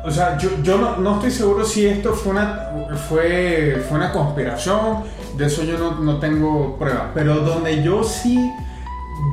o 0.03 0.11
sea, 0.11 0.37
yo, 0.37 0.49
yo 0.61 0.77
no, 0.77 0.97
no 0.97 1.15
estoy 1.15 1.31
seguro 1.31 1.63
si 1.63 1.87
esto 1.87 2.13
fue 2.13 2.33
una, 2.33 2.97
fue, 3.07 3.81
fue 3.87 3.97
una 3.97 4.11
conspiración, 4.11 5.05
de 5.37 5.45
eso 5.45 5.63
yo 5.63 5.77
no, 5.77 5.91
no 6.01 6.19
tengo 6.19 6.77
pruebas. 6.77 7.05
Pero 7.13 7.35
donde 7.35 7.81
yo 7.81 8.03
sí 8.03 8.51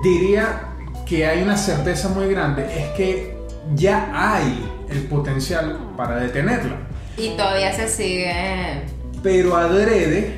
diría 0.05 0.68
que 1.09 1.27
hay 1.27 1.43
una 1.43 1.57
certeza 1.57 2.09
muy 2.11 2.29
grande 2.29 2.65
es 2.65 2.89
que 2.97 3.37
ya 3.75 4.11
hay 4.13 4.69
el 4.91 5.05
potencial 5.05 5.79
para 5.97 6.17
detenerla. 6.17 6.77
Y 7.17 7.31
todavía 7.31 7.73
se 7.73 7.89
sigue... 7.89 8.85
pero 9.23 9.57
adrede 9.57 10.37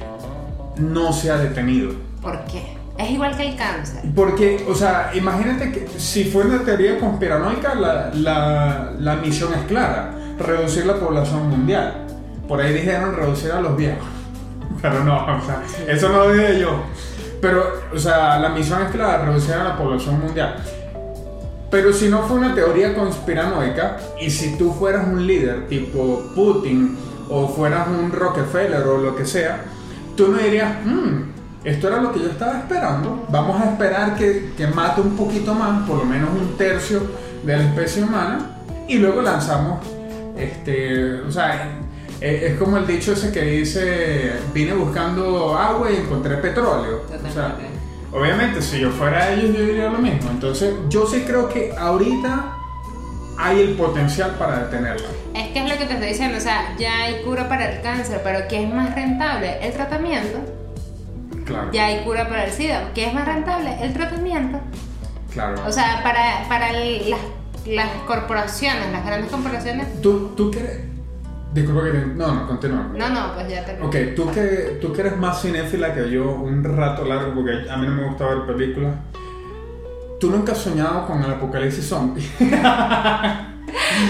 no 0.77 1.13
se 1.13 1.31
ha 1.31 1.37
detenido. 1.37 1.93
¿Por 2.23 2.45
qué? 2.45 2.79
Es 2.97 3.11
igual 3.11 3.37
que 3.37 3.49
el 3.49 3.57
cáncer. 3.57 4.03
Porque, 4.15 4.65
o 4.69 4.75
sea, 4.75 5.11
imagínate 5.15 5.73
que 5.73 5.89
si 5.99 6.25
fuera 6.25 6.51
una 6.51 6.65
teoría 6.65 6.99
conspiranoica, 6.99 7.75
la, 7.75 8.11
la, 8.15 8.93
la 8.99 9.17
misión 9.17 9.53
es 9.55 9.63
clara, 9.65 10.15
reducir 10.39 10.87
la 10.87 10.97
población 10.97 11.49
mundial. 11.49 12.07
Por 12.47 12.61
ahí 12.61 12.75
dijeron 12.75 13.15
reducir 13.15 13.53
a 13.53 13.61
los 13.61 13.77
viejos. 13.77 14.07
Pero 14.83 15.05
no, 15.05 15.17
o 15.17 15.41
sea, 15.45 15.63
eso 15.89 16.09
no 16.11 16.27
lo 16.27 16.33
dije 16.33 16.61
yo. 16.61 16.83
Pero, 17.41 17.65
o 17.95 17.99
sea, 17.99 18.39
la 18.39 18.51
misión 18.51 18.83
es 18.83 18.91
clara, 18.91 19.25
reducir 19.25 19.55
a 19.55 19.65
la 19.65 19.77
población 19.77 20.21
mundial. 20.21 20.57
Pero 21.71 21.93
si 21.93 22.09
no 22.09 22.23
fue 22.23 22.37
una 22.39 22.55
teoría 22.55 22.95
conspiranoica, 22.95 23.97
y 24.21 24.31
si 24.31 24.57
tú 24.59 24.73
fueras 24.73 25.07
un 25.07 25.27
líder 25.27 25.69
tipo 25.69 26.23
Putin, 26.35 26.99
o 27.29 27.47
fueras 27.49 27.87
un 27.89 28.11
Rockefeller 28.11 28.83
o 28.83 28.99
lo 28.99 29.15
que 29.15 29.25
sea, 29.25 29.63
tú 30.17 30.29
no 30.29 30.39
dirías, 30.39 30.85
"Hmm, 30.85 31.31
esto 31.65 31.87
era 31.89 32.01
lo 32.01 32.13
que 32.13 32.19
yo 32.21 32.27
estaba 32.29 32.59
esperando, 32.59 33.25
vamos 33.31 33.61
a 33.63 33.71
esperar 33.71 34.17
que, 34.17 34.53
que 34.57 34.67
mate 34.67 35.01
un 35.01 35.17
poquito 35.17 35.55
más, 35.55 35.87
por 35.89 35.99
lo 35.99 36.05
menos 36.05 36.31
un 36.31 36.57
tercio 36.57 37.01
de 37.45 37.57
la 37.57 37.63
especie 37.63 38.03
humana, 38.03 38.57
y 38.89 38.99
luego 38.99 39.23
lanzamos, 39.23 39.79
este, 40.37 41.21
o 41.21 41.31
sea, 41.31 41.80
es, 42.21 42.43
es 42.43 42.59
como 42.59 42.77
el 42.77 42.87
dicho 42.87 43.13
ese 43.13 43.33
que 43.33 43.43
dice, 43.43 44.33
vine 44.53 44.73
buscando 44.75 45.57
agua 45.57 45.91
y 45.91 45.97
encontré 45.97 46.37
petróleo. 46.37 47.03
O 47.09 47.33
sea. 47.33 47.57
Obviamente, 48.13 48.61
si 48.61 48.81
yo 48.81 48.91
fuera 48.91 49.33
ellos, 49.33 49.57
yo 49.57 49.65
diría 49.65 49.89
lo 49.89 49.99
mismo. 49.99 50.31
Entonces, 50.31 50.75
yo 50.89 51.07
sí 51.07 51.23
creo 51.27 51.49
que 51.49 51.73
ahorita 51.79 52.57
hay 53.39 53.61
el 53.61 53.75
potencial 53.75 54.33
para 54.33 54.65
detenerla. 54.65 55.07
Es 55.33 55.49
que 55.53 55.61
es 55.65 55.71
lo 55.71 55.79
que 55.79 55.85
te 55.85 55.93
estoy 55.95 56.09
diciendo, 56.09 56.37
o 56.37 56.41
sea, 56.41 56.75
ya 56.77 57.05
hay 57.05 57.23
cura 57.23 57.49
para 57.49 57.71
el 57.73 57.81
cáncer, 57.83 58.21
pero 58.25 58.41
¿qué 58.49 58.65
es 58.65 58.75
más 58.75 58.95
rentable? 58.97 59.65
El 59.65 59.73
tratamiento. 59.73 60.39
Claro. 61.45 61.71
Ya 61.73 61.87
hay 61.87 62.01
cura 62.05 62.29
para 62.29 62.45
el 62.47 62.51
SIDA. 62.53 62.91
¿Qué 62.95 63.07
es 63.07 63.15
más 63.15 63.27
rentable? 63.27 63.77
El 63.81 63.93
tratamiento. 63.93 64.59
Claro. 65.33 65.63
O 65.67 65.71
sea, 65.71 66.01
para, 66.03 66.49
para 66.49 66.71
el- 66.71 67.11
las, 67.11 67.21
las 67.67 67.89
corporaciones, 68.09 68.91
las 68.93 69.07
grandes 69.07 69.31
corporaciones. 69.31 70.03
tú, 70.03 70.33
tú 70.37 70.51
eres... 70.59 70.81
Disculpa 71.53 71.85
que 71.85 71.91
te... 71.91 72.07
No, 72.07 72.33
no, 72.35 72.47
continúa. 72.47 72.91
No, 72.95 73.09
no, 73.09 73.35
pues 73.35 73.49
ya 73.49 73.65
terminé. 73.65 73.87
Ok, 73.87 74.15
tú 74.15 74.31
que, 74.33 74.79
tú 74.81 74.93
que 74.93 75.01
eres 75.01 75.17
más 75.17 75.43
cinéfila 75.43 75.93
que 75.93 76.09
yo 76.11 76.31
un 76.31 76.63
rato 76.63 77.05
largo, 77.05 77.35
porque 77.35 77.69
a 77.69 77.77
mí 77.77 77.87
no 77.89 77.95
me 77.95 78.05
gusta 78.09 78.27
ver 78.27 78.47
películas. 78.47 78.95
¿Tú 80.21 80.31
nunca 80.31 80.53
has 80.53 80.59
soñado 80.59 81.07
con 81.07 81.23
el 81.25 81.31
apocalipsis 81.31 81.87
zombie? 81.89 82.23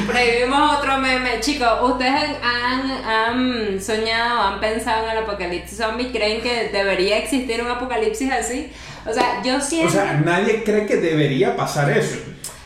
Prohibimos 0.07 0.79
otro 0.79 0.98
meme. 0.98 1.40
Chicos, 1.40 1.68
¿ustedes 1.83 2.37
han, 2.42 2.90
han 3.05 3.81
soñado, 3.81 4.40
han 4.42 4.61
pensado 4.61 5.05
en 5.05 5.11
el 5.16 5.18
apocalipsis 5.24 5.79
zombie? 5.79 6.11
¿Creen 6.11 6.42
que 6.42 6.70
debería 6.72 7.18
existir 7.18 7.62
un 7.62 7.70
apocalipsis 7.70 8.31
así? 8.33 8.72
O 9.09 9.12
sea, 9.12 9.42
yo 9.42 9.57
O 9.57 9.61
siento... 9.61 9.92
sea, 9.92 10.20
nadie 10.24 10.62
cree 10.64 10.87
que 10.87 10.96
debería 10.96 11.57
pasar 11.57 11.90
eso. 11.90 12.18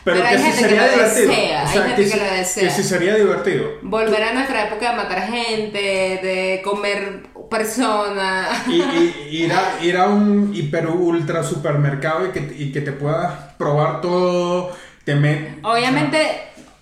Pero, 0.05 0.17
Pero 0.17 0.29
que 0.29 0.37
sí 0.37 0.43
que 0.45 0.51
sería 0.53 0.85
lo 0.85 0.91
divertido. 0.93 1.27
desea, 1.29 1.63
o 1.63 1.67
hay 1.67 1.73
gente 1.89 2.03
que, 2.05 2.09
que 2.11 2.17
lo 2.17 2.23
desea. 2.31 2.63
que 2.63 2.69
sí 2.69 2.83
sería 2.83 3.15
divertido. 3.15 3.69
Volver 3.81 4.23
a 4.23 4.33
nuestra 4.33 4.67
época 4.67 4.91
de 4.91 4.95
matar 4.97 5.27
gente, 5.27 5.77
de 5.79 6.61
comer 6.63 7.23
personas. 7.49 8.67
Y, 8.67 8.81
y- 8.81 9.27
ir, 9.45 9.51
a, 9.53 9.83
ir 9.83 9.97
a 9.97 10.07
un 10.07 10.51
hiper 10.53 10.87
ultra 10.87 11.43
supermercado 11.43 12.27
y 12.27 12.29
que, 12.29 12.53
y 12.57 12.71
que 12.71 12.81
te 12.81 12.91
puedas 12.91 13.33
probar 13.57 14.01
todo. 14.01 14.71
Te 15.03 15.15
met- 15.15 15.59
Obviamente, 15.63 16.19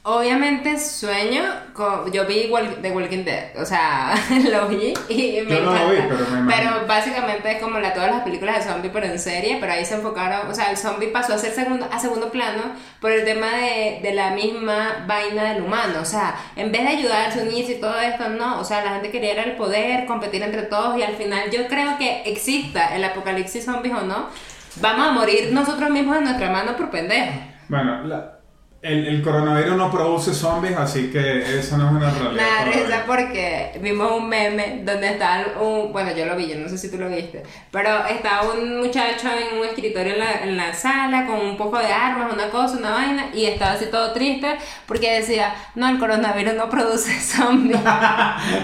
obviamente 0.06 0.78
sueño 0.80 1.42
con, 1.74 2.12
yo 2.12 2.26
vi 2.26 2.52
The 2.82 2.92
Walking 2.92 3.24
Dead, 3.24 3.58
o 3.58 3.66
sea, 3.66 4.14
lo 4.52 4.68
vi 4.68 4.94
y 5.10 5.42
me 5.48 5.56
Yo 5.56 5.62
no 5.62 5.74
lo 5.74 5.90
vi, 5.90 5.98
pero 6.10 6.26
me 6.32 6.40
imagino. 6.40 6.48
Pero 6.76 6.88
básicamente 6.88 7.52
es 7.54 7.62
como 7.62 7.80
la, 7.80 7.94
todas 7.94 8.12
las 8.12 8.22
películas 8.24 8.58
de 8.58 8.72
zombie 8.72 8.90
pero 8.94 9.06
en 9.06 9.18
serie, 9.18 9.58
pero 9.62 9.72
ahí 9.72 9.86
se 9.86 9.96
enfocaron, 9.96 10.50
o 10.50 10.54
sea, 10.54 10.72
el 10.72 10.78
zombie 10.78 11.08
pasó 11.08 11.34
a 11.34 11.38
ser 11.38 11.54
segundo 11.54 11.88
a 11.90 12.00
segundo 12.00 12.32
plano 12.32 12.64
por 13.00 13.12
el 13.12 13.24
tema 13.24 13.48
de, 13.56 14.00
de 14.04 14.14
la 14.14 14.32
misma 14.32 15.06
vaina 15.08 15.54
del 15.54 15.64
humano, 15.64 16.00
o 16.02 16.06
sea, 16.06 16.36
en 16.58 16.72
vez 16.72 16.82
de 16.82 16.90
ayudarse, 16.90 17.42
unirse 17.42 17.74
y 17.74 17.80
todo 17.82 17.98
esto, 18.00 18.28
no, 18.30 18.60
o 18.60 18.64
sea, 18.66 18.84
la 18.84 18.92
gente 18.96 19.10
quería 19.10 19.32
era 19.32 19.44
el 19.44 19.54
poder, 19.56 20.06
competir 20.06 20.44
entre 20.44 20.64
todos 20.64 20.98
y 20.98 21.04
al 21.04 21.16
final 21.16 21.50
yo 21.50 21.68
creo 21.68 21.98
que 21.98 22.24
exista 22.26 22.96
el 22.96 23.04
apocalipsis 23.06 23.64
zombies 23.66 23.96
o 23.96 24.02
no, 24.02 24.28
vamos 24.82 25.08
a 25.08 25.12
morir 25.12 25.50
nosotros 25.54 25.90
mismos 25.90 26.18
en 26.18 26.26
nuestra 26.26 26.50
mano 26.50 26.76
por 26.76 26.90
pendejos. 26.90 27.36
Bueno, 27.70 28.04
la- 28.04 28.43
el, 28.84 29.08
el 29.08 29.22
coronavirus 29.22 29.78
no 29.78 29.90
produce 29.90 30.34
zombies, 30.34 30.76
así 30.76 31.10
que 31.10 31.58
eso 31.58 31.78
no 31.78 31.88
es 31.88 31.92
una 31.96 32.12
realidad. 32.12 32.32
Nada, 32.34 32.66
todavía. 32.66 32.84
risa 32.84 33.04
porque 33.08 33.80
vimos 33.82 34.12
un 34.12 34.28
meme 34.28 34.82
donde 34.84 35.08
está 35.08 35.46
un, 35.62 35.94
bueno 35.94 36.12
yo 36.14 36.26
lo 36.26 36.36
vi, 36.36 36.50
yo 36.50 36.58
no 36.58 36.68
sé 36.68 36.78
si 36.78 36.92
tú 36.92 36.98
lo 36.98 37.08
viste, 37.08 37.44
pero 37.72 38.06
estaba 38.06 38.52
un 38.52 38.82
muchacho 38.82 39.30
en 39.30 39.58
un 39.58 39.66
escritorio 39.66 40.14
en 40.14 40.20
la, 40.20 40.32
en 40.44 40.58
la 40.58 40.74
sala 40.74 41.26
con 41.26 41.40
un 41.40 41.56
poco 41.56 41.80
de 41.80 41.86
armas, 41.86 42.34
una 42.34 42.50
cosa, 42.50 42.78
una 42.78 42.92
vaina, 42.92 43.28
y 43.34 43.46
estaba 43.46 43.72
así 43.72 43.86
todo 43.86 44.12
triste 44.12 44.58
porque 44.86 45.14
decía, 45.14 45.56
no, 45.76 45.88
el 45.88 45.98
coronavirus 45.98 46.56
no 46.56 46.70
produce 46.70 47.20
zombies. 47.22 47.80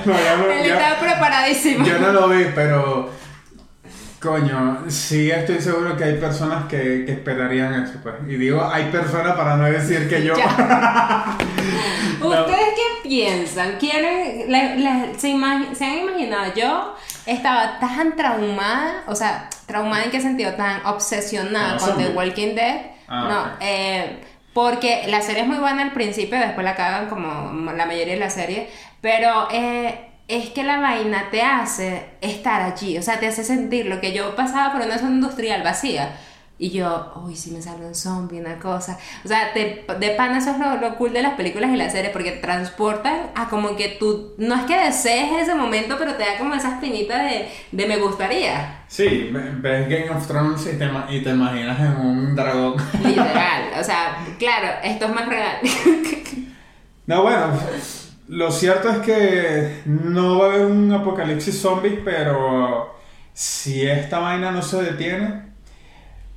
No, 0.05 0.13
Él 0.51 0.71
estaba 0.71 0.99
preparadísimo. 0.99 1.85
Yo 1.85 1.99
no 1.99 2.11
lo 2.11 2.29
vi, 2.29 2.45
pero. 2.53 3.09
Coño, 4.21 4.83
sí 4.89 5.31
estoy 5.31 5.59
seguro 5.61 5.95
que 5.95 6.03
hay 6.03 6.15
personas 6.15 6.65
que, 6.65 7.05
que 7.05 7.11
esperarían 7.13 7.83
eso, 7.83 7.93
pues. 8.03 8.15
Y 8.27 8.35
digo, 8.35 8.61
hay 8.69 8.85
personas 8.91 9.35
para 9.37 9.55
no 9.55 9.63
decir 9.65 10.09
que 10.09 10.23
yo. 10.23 10.33
¿Ustedes 12.21 12.67
qué 12.75 13.07
piensan? 13.07 13.77
¿Quieren, 13.79 14.51
le- 14.51 14.75
le- 14.77 15.13
se, 15.17 15.33
se 15.75 15.85
han 15.85 15.97
imaginado? 15.99 16.53
Yo 16.53 16.95
estaba 17.25 17.79
tan 17.79 18.15
traumada, 18.17 19.03
o 19.07 19.15
sea, 19.15 19.49
traumada 19.65 20.03
en 20.03 20.11
qué 20.11 20.19
sentido, 20.19 20.53
tan 20.53 20.85
obsesionada 20.85 21.77
Con 21.77 21.87
los 21.87 21.95
con 21.95 22.03
The. 22.05 22.09
Walking 22.11 22.55
Dead. 22.55 22.77
Ah, 23.07 23.27
no, 23.29 23.65
eh, 23.65 24.19
Porque 24.53 25.03
la 25.07 25.21
serie 25.21 25.43
es 25.43 25.47
muy 25.47 25.57
buena 25.59 25.81
al 25.83 25.93
principio, 25.93 26.37
después 26.37 26.65
la 26.65 26.75
cagan 26.75 27.07
como 27.07 27.71
la 27.71 27.85
mayoría 27.85 28.13
de 28.15 28.19
la 28.19 28.29
serie, 28.29 28.69
pero 29.01 29.47
eh, 29.51 30.08
es 30.29 30.49
que 30.51 30.63
la 30.63 30.79
vaina 30.79 31.29
te 31.31 31.41
hace 31.41 32.05
estar 32.21 32.61
allí, 32.61 32.97
o 32.97 33.01
sea, 33.01 33.19
te 33.19 33.27
hace 33.27 33.43
sentir 33.43 33.87
lo 33.87 33.99
que 33.99 34.13
yo 34.13 34.35
pasaba 34.35 34.71
por 34.71 34.85
una 34.85 34.97
zona 34.97 35.15
industrial 35.15 35.63
vacía 35.63 36.15
y 36.61 36.71
yo, 36.71 37.13
uy, 37.25 37.37
si 37.37 37.51
me 37.51 37.61
sale 37.61 37.85
un 37.85 37.95
zombie, 37.95 38.41
una 38.41 38.59
cosa. 38.59 38.97
O 39.23 39.27
sea, 39.29 39.53
de, 39.53 39.85
de 39.97 40.09
pan 40.11 40.35
eso 40.35 40.51
es 40.51 40.81
lo, 40.81 40.95
cool 40.97 41.13
de 41.13 41.21
las 41.21 41.35
películas 41.35 41.71
y 41.71 41.77
las 41.77 41.93
series, 41.93 42.11
porque 42.11 42.31
te 42.31 42.39
transportan 42.39 43.27
a 43.33 43.47
como 43.47 43.77
que 43.77 43.95
tú, 43.97 44.33
no 44.37 44.55
es 44.55 44.63
que 44.63 44.77
desees 44.77 45.43
ese 45.43 45.55
momento, 45.55 45.95
pero 45.97 46.15
te 46.15 46.23
da 46.23 46.37
como 46.37 46.53
esa 46.53 46.73
espinita 46.73 47.23
de, 47.23 47.49
de 47.71 47.85
me 47.87 47.95
gustaría. 47.95 48.81
Sí, 48.89 49.29
ves 49.31 49.87
Game 49.87 50.09
of 50.09 50.27
Thrones 50.27 50.67
y 50.67 50.77
te, 50.77 50.89
y 51.15 51.23
te 51.23 51.29
imaginas 51.29 51.79
en 51.79 51.95
un 51.95 52.35
dragón. 52.35 52.75
Literal, 53.05 53.71
o 53.79 53.83
sea, 53.83 54.17
claro, 54.37 54.67
esto 54.83 55.05
es 55.05 55.13
más 55.13 55.29
real. 55.29 55.59
no, 57.07 57.23
bueno, 57.23 57.53
lo 58.29 58.51
cierto 58.51 58.89
es 58.89 58.97
que 58.99 59.81
no 59.85 60.39
va 60.39 60.45
a 60.45 60.49
haber 60.53 60.65
un 60.65 60.91
apocalipsis 60.93 61.61
zombie, 61.61 62.01
pero 62.03 62.95
si 63.33 63.85
esta 63.87 64.19
vaina 64.19 64.51
no 64.51 64.61
se 64.61 64.81
detiene 64.81 65.49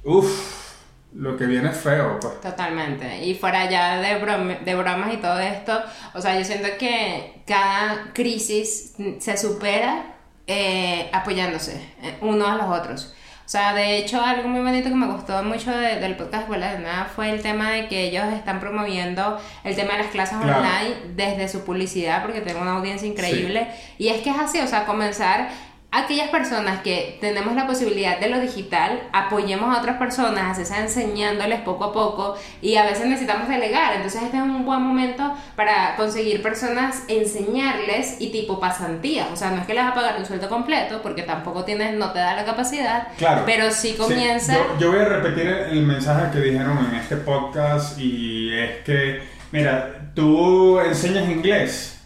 Uf, 0.05 0.75
lo 1.15 1.37
que 1.37 1.47
viene 1.47 1.71
es 1.71 1.77
feo, 1.77 2.19
pues. 2.21 2.41
Totalmente. 2.41 3.25
Y 3.25 3.35
fuera 3.35 3.71
ya 3.71 4.01
de, 4.01 4.59
de 4.65 4.75
bromas 4.75 5.15
y 5.15 5.19
todo 5.19 5.39
esto, 5.39 5.81
o 6.15 6.21
sea, 6.21 6.37
yo 6.37 6.45
siento 6.45 6.69
que 6.79 7.43
cada 7.47 8.13
crisis 8.13 8.95
se 9.19 9.37
supera 9.37 10.17
eh, 10.47 11.09
apoyándose 11.13 11.95
eh, 12.03 12.17
unos 12.21 12.49
a 12.49 12.57
los 12.57 12.81
otros. 12.81 13.15
O 13.53 13.55
sea, 13.55 13.75
de 13.75 13.99
hecho, 13.99 14.19
algo 14.19 14.49
muy 14.49 14.63
bonito 14.63 14.89
que 14.89 14.95
me 14.95 15.09
gustó 15.09 15.43
mucho 15.43 15.71
del 15.71 16.17
podcast 16.17 16.45
Escuela 16.45 16.73
de 16.73 16.79
Nada 16.79 17.05
fue 17.05 17.29
el 17.29 17.43
tema 17.43 17.71
de 17.71 17.87
que 17.87 18.05
ellos 18.05 18.25
están 18.33 18.61
promoviendo 18.61 19.39
el 19.63 19.77
tema 19.77 19.93
de 19.93 20.05
las 20.05 20.07
clases 20.07 20.39
online 20.39 21.13
desde 21.15 21.47
su 21.49 21.63
publicidad, 21.63 22.23
porque 22.23 22.41
tienen 22.41 22.63
una 22.63 22.79
audiencia 22.79 23.07
increíble. 23.07 23.69
Y 23.99 24.09
es 24.09 24.23
que 24.23 24.31
es 24.31 24.39
así, 24.39 24.59
o 24.59 24.67
sea, 24.67 24.87
comenzar 24.87 25.51
aquellas 25.93 26.31
personas 26.31 26.81
que 26.81 27.19
tenemos 27.21 27.55
la 27.55 27.67
posibilidad 27.67 28.19
de 28.19 28.31
lo 28.31 28.41
digital, 28.41 29.03
apoyemos 29.13 29.77
a 29.77 29.79
otras 29.79 29.99
personas, 29.99 30.59
así 30.59 30.65
sea 30.65 30.81
enseñándoles 30.81 31.61
poco 31.61 31.85
a 31.85 31.93
poco 31.93 32.35
y 32.63 32.77
a 32.77 32.85
veces 32.85 33.07
necesitamos 33.07 33.47
delegar, 33.47 33.93
entonces 33.95 34.23
este 34.23 34.39
es 34.39 34.43
un 34.43 34.65
buen 34.65 34.81
momento 34.81 35.35
para 35.55 35.95
conseguir 35.97 36.43
personas, 36.43 37.03
enseñarles 37.09 38.17
y 38.21 38.33
tipo 38.33 38.59
pasantías, 38.59 39.29
o 39.31 39.37
sea, 39.37 39.51
no 39.51 39.61
es 39.61 39.67
que 39.67 39.75
les 39.75 39.85
vas 39.85 39.93
a 39.93 39.95
pagar 39.95 40.17
un 40.19 40.25
sueldo 40.25 40.49
completo 40.49 41.03
porque 41.03 41.25
tampoco 41.25 41.63
tienes, 41.65 41.95
no 41.95 42.11
te 42.11 42.21
da 42.21 42.37
la 42.37 42.47
capacidad, 42.47 43.09
claro, 43.19 43.43
pero 43.45 43.71
sí 43.71 43.93
comienza... 43.93 44.57
Yo, 44.79 44.93
voy 44.93 45.01
a 45.01 45.05
repetir 45.05 45.47
el 45.47 45.83
mensaje 45.83 46.33
que 46.33 46.41
dijeron 46.41 46.79
en 46.91 46.95
este 46.97 47.17
podcast 47.17 47.99
y 47.99 48.51
es 48.51 48.79
que, 48.79 49.23
mira, 49.51 50.11
tú 50.15 50.81
enseñas 50.81 51.29
inglés, 51.29 52.01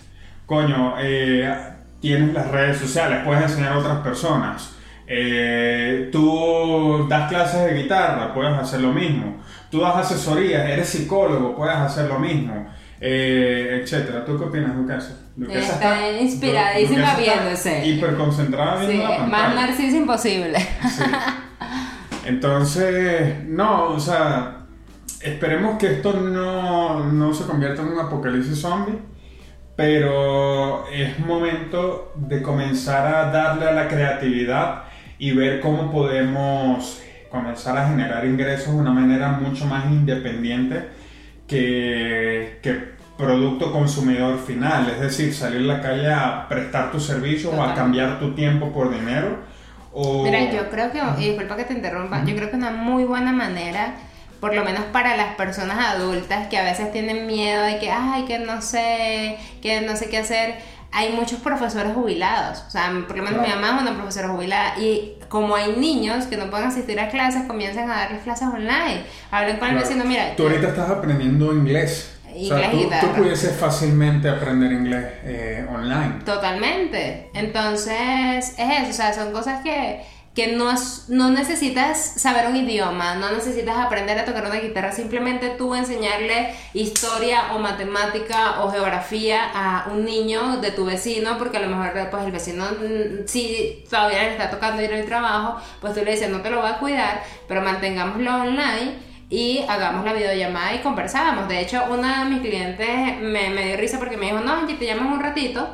coño, 0.45 0.97
eh 0.99 1.76
tienes 2.07 2.33
las 2.33 2.49
redes 2.53 2.79
sociales, 2.79 3.23
puedes 3.25 3.43
enseñar 3.43 3.73
a 3.73 3.79
otras 3.79 3.99
personas. 3.99 4.77
Eh, 5.09 6.09
tú 6.13 7.07
das 7.09 7.29
clases 7.29 7.65
de 7.65 7.83
guitarra, 7.83 8.33
puedes 8.33 8.57
hacer 8.57 8.81
lo 8.81 8.93
mismo. 8.93 9.39
Tú 9.73 9.81
das 9.81 9.97
asesorías, 9.97 10.69
eres 10.71 10.89
psicólogo, 10.89 11.57
puedes 11.57 11.75
hacer 11.75 12.09
lo 12.09 12.21
mismo. 12.21 12.69
Eh, 13.01 13.81
etcétera. 13.83 14.25
¿Tú 14.25 14.39
qué 14.39 14.45
opinas, 14.45 14.77
Lucas? 14.77 15.17
Lucas 15.37 15.69
está, 15.69 16.13
inspiradísima 16.13 17.17
viéndose. 17.17 17.87
Hiperconcentrada 17.87 18.87
sí, 18.87 19.03
Más 19.29 19.55
narciso 19.55 19.97
imposible. 19.97 20.59
Entonces, 22.25 23.45
no, 23.47 23.89
o 23.89 24.01
sea, 24.01 24.59
esperemos 25.21 25.77
que 25.77 25.95
esto 25.95 26.13
no, 26.13 27.05
no 27.13 27.35
se 27.35 27.45
convierta 27.45 27.83
en 27.83 27.89
un 27.89 27.99
apocalipsis 27.99 28.61
zombie 28.61 28.99
pero 29.77 30.89
es 30.89 31.19
momento 31.19 32.13
de 32.17 32.41
comenzar 32.41 33.15
a 33.15 33.31
darle 33.31 33.69
a 33.69 33.73
la 33.73 33.89
creatividad 33.89 34.85
y 35.19 35.33
ver 35.33 35.61
cómo 35.61 35.93
podemos 35.93 37.03
comenzar 37.31 37.77
a 37.77 37.89
generar 37.89 38.25
ingresos 38.25 38.73
de 38.73 38.81
una 38.81 38.93
manera 38.93 39.29
mucho 39.29 39.67
más 39.67 39.85
independiente 39.87 40.89
que, 41.47 42.59
que 42.63 42.97
producto 43.19 43.73
consumidor 43.73 44.39
final, 44.39 44.89
es 44.91 45.01
decir, 45.01 45.35
salir 45.35 45.71
a 45.71 45.75
la 45.77 45.83
calle 45.83 46.13
a 46.13 46.49
prestar 46.49 46.91
tu 46.91 47.01
servicio 47.01 47.51
o 47.51 47.63
a 47.63 47.75
cambiar 47.75 48.19
tu 48.19 48.35
tiempo 48.35 48.73
por 48.73 48.91
dinero. 48.91 49.39
O... 49.93 50.23
Mira, 50.25 50.51
yo 50.51 50.69
creo 50.71 50.91
que, 50.91 51.01
y 51.19 51.29
disculpa 51.29 51.57
que 51.57 51.65
te 51.65 51.75
interrumpa, 51.75 52.25
yo 52.25 52.35
creo 52.35 52.51
que 52.51 52.57
una 52.57 52.71
muy 52.71 53.05
buena 53.05 53.33
manera 53.33 53.95
por 54.41 54.55
lo 54.55 54.65
menos 54.65 54.85
para 54.93 55.17
las 55.17 55.35
personas 55.35 55.79
adultas 55.79 56.49
que 56.49 56.59
a 56.59 56.65
veces 56.65 56.93
tienen 56.93 57.27
miedo 57.27 57.63
de 57.63 57.79
que, 57.79 57.91
ay, 57.91 58.25
que 58.25 58.39
no 58.39 58.61
sé, 58.63 59.39
que 59.63 59.81
no 59.81 59.97
sé 59.97 60.09
qué 60.09 60.19
hacer. 60.19 60.55
Hay 60.93 61.13
muchos 61.13 61.41
profesores 61.41 61.93
jubilados, 61.95 62.65
o 62.67 62.71
sea, 62.71 62.91
por 63.07 63.17
lo 63.17 63.23
menos 63.23 63.43
mi 63.43 63.49
mamá 63.49 63.77
es 63.77 63.83
una 63.83 63.95
profesora 63.95 64.29
jubilada 64.29 64.79
y 64.79 65.17
como 65.29 65.57
hay 65.57 65.77
niños 65.77 66.27
que 66.27 66.37
no 66.37 66.49
pueden 66.49 66.69
asistir 66.69 66.99
a 67.01 67.09
clases, 67.09 67.43
comienzan 67.47 67.91
a 67.91 67.97
darles 67.97 68.23
clases 68.23 68.49
online. 68.49 69.03
Hablen 69.31 69.59
con 69.59 69.69
el 69.69 69.77
vecino, 69.77 70.05
mira. 70.05 70.35
Tú 70.37 70.45
ahorita 70.45 70.69
estás 70.69 70.89
aprendiendo 70.89 71.53
inglés. 71.53 72.17
o 72.25 72.47
sea, 72.47 72.71
tú, 72.71 72.89
tú, 73.01 73.13
pudieses 73.15 73.57
fácilmente 73.57 74.29
aprender 74.29 74.73
inglés 74.73 75.05
eh, 75.25 75.67
online. 75.69 76.21
Totalmente. 76.25 77.31
Entonces, 77.35 78.55
es 78.57 78.81
eso, 78.81 78.91
o 78.91 78.93
sea, 78.93 79.13
son 79.13 79.33
cosas 79.33 79.63
que 79.63 80.03
que 80.37 80.49
no, 80.49 80.75
no 81.09 81.31
necesitas 81.31 81.99
saber 81.99 82.47
un 82.49 82.57
idioma, 82.57 83.15
no 83.15 83.33
necesitas 83.33 83.79
aprender 83.79 84.19
a 84.19 84.27
tocar 84.27 84.45
una 84.45 84.57
guitarra, 84.57 84.93
simplemente 84.93 85.49
tú 85.49 85.75
enseñarle 85.75 86.55
historia 86.75 87.55
o 87.55 87.59
matemática 87.59 88.63
o 88.63 88.71
geografía 88.71 89.41
a 89.55 89.89
un 89.91 90.05
niño 90.05 90.59
de 90.59 90.73
tu 90.73 90.85
vecino, 90.85 91.39
porque 91.39 91.57
a 91.57 91.61
lo 91.61 91.75
mejor 91.75 92.11
pues 92.11 92.25
el 92.25 92.33
vecino 92.33 92.67
mm, 92.67 93.27
si 93.27 93.83
todavía 93.89 94.25
le 94.25 94.33
está 94.33 94.51
tocando 94.51 94.83
ir 94.83 94.93
al 94.93 95.07
trabajo, 95.07 95.59
pues 95.81 95.95
tú 95.95 96.05
le 96.05 96.11
dices 96.11 96.29
no 96.29 96.43
te 96.43 96.51
lo 96.51 96.61
voy 96.61 96.69
a 96.69 96.79
cuidar, 96.79 97.23
pero 97.49 97.63
mantengámoslo 97.63 98.35
online 98.35 98.93
y 99.31 99.65
hagamos 99.67 100.05
la 100.05 100.13
videollamada 100.13 100.75
y 100.75 100.81
conversábamos. 100.81 101.49
De 101.49 101.61
hecho, 101.63 101.83
una 101.91 102.25
de 102.25 102.31
mis 102.31 102.41
clientes 102.41 102.89
me, 103.23 103.65
dio 103.65 103.77
risa 103.79 103.99
porque 103.99 104.19
me 104.19 104.27
dijo, 104.27 104.41
no, 104.41 104.67
te 104.67 104.85
llaman 104.85 105.15
un 105.15 105.21
ratito 105.21 105.67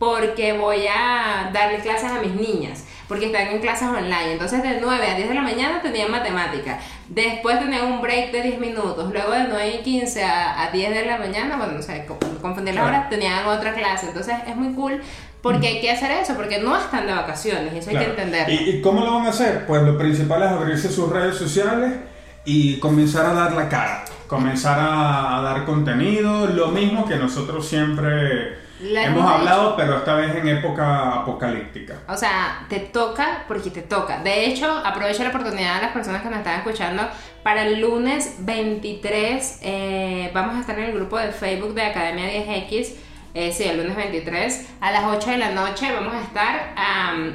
porque 0.00 0.54
voy 0.54 0.86
a 0.88 1.50
darle 1.52 1.78
clases 1.78 2.10
a 2.10 2.20
mis 2.20 2.34
niñas 2.34 2.87
porque 3.08 3.26
están 3.26 3.48
en 3.48 3.60
clases 3.60 3.88
online. 3.88 4.32
Entonces 4.32 4.62
de 4.62 4.78
9 4.80 5.06
a 5.06 5.14
10 5.16 5.28
de 5.28 5.34
la 5.34 5.42
mañana 5.42 5.80
tenían 5.80 6.10
matemática. 6.10 6.78
Después 7.08 7.58
tenían 7.58 7.90
un 7.90 8.02
break 8.02 8.30
de 8.30 8.42
10 8.42 8.60
minutos. 8.60 9.10
Luego 9.12 9.32
de 9.32 9.44
9 9.48 9.76
y 9.80 9.82
15 9.82 10.22
a, 10.24 10.70
10 10.72 10.90
de 10.90 11.06
la 11.06 11.18
mañana, 11.18 11.56
bueno, 11.56 11.72
no 11.72 11.82
sé, 11.82 12.06
confundí 12.40 12.72
la 12.72 12.84
hora, 12.84 13.08
tenían 13.08 13.46
otra 13.46 13.72
clase. 13.72 14.08
Entonces 14.08 14.36
es 14.46 14.54
muy 14.54 14.74
cool 14.74 15.00
porque 15.42 15.68
hay 15.68 15.80
que 15.80 15.90
hacer 15.90 16.10
eso, 16.10 16.34
porque 16.34 16.58
no 16.58 16.76
están 16.76 17.06
de 17.06 17.14
vacaciones, 17.14 17.72
eso 17.72 17.90
hay 17.90 17.96
que 17.96 18.10
entender. 18.10 18.50
¿Y, 18.50 18.82
cómo 18.82 19.04
lo 19.04 19.14
van 19.14 19.26
a 19.26 19.30
hacer? 19.30 19.66
Pues 19.66 19.82
lo 19.82 19.96
principal 19.96 20.42
es 20.42 20.48
abrirse 20.48 20.90
sus 20.90 21.08
redes 21.08 21.36
sociales 21.36 21.94
y 22.44 22.78
comenzar 22.80 23.24
a 23.24 23.32
dar 23.32 23.52
la 23.52 23.68
cara, 23.68 24.04
comenzar 24.26 24.78
a 24.80 25.40
dar 25.42 25.64
contenido, 25.64 26.46
lo 26.46 26.68
mismo 26.68 27.06
que 27.06 27.16
nosotros 27.16 27.66
siempre 27.66 28.67
Hemos 28.80 29.28
hablado, 29.28 29.76
pero 29.76 29.98
esta 29.98 30.14
vez 30.14 30.34
en 30.36 30.48
época 30.48 31.14
apocalíptica. 31.14 31.98
O 32.08 32.16
sea, 32.16 32.64
te 32.68 32.80
toca 32.80 33.44
porque 33.48 33.70
te 33.70 33.82
toca. 33.82 34.22
De 34.22 34.46
hecho, 34.46 34.70
aprovecho 34.84 35.22
la 35.24 35.30
oportunidad 35.30 35.76
de 35.76 35.82
las 35.82 35.92
personas 35.92 36.22
que 36.22 36.28
nos 36.28 36.38
están 36.38 36.58
escuchando. 36.58 37.02
Para 37.42 37.62
el 37.62 37.80
lunes 37.80 38.36
23 38.40 39.60
eh, 39.62 40.30
vamos 40.32 40.56
a 40.56 40.60
estar 40.60 40.78
en 40.78 40.86
el 40.86 40.92
grupo 40.92 41.18
de 41.18 41.32
Facebook 41.32 41.74
de 41.74 41.82
Academia 41.82 42.26
10X. 42.26 42.94
Eh, 43.34 43.52
sí, 43.52 43.64
el 43.64 43.76
lunes 43.76 43.94
23 43.94 44.68
a 44.80 44.90
las 44.90 45.04
8 45.04 45.30
de 45.30 45.36
la 45.36 45.50
noche 45.50 45.92
vamos 45.92 46.14
a 46.14 46.22
estar 46.22 46.74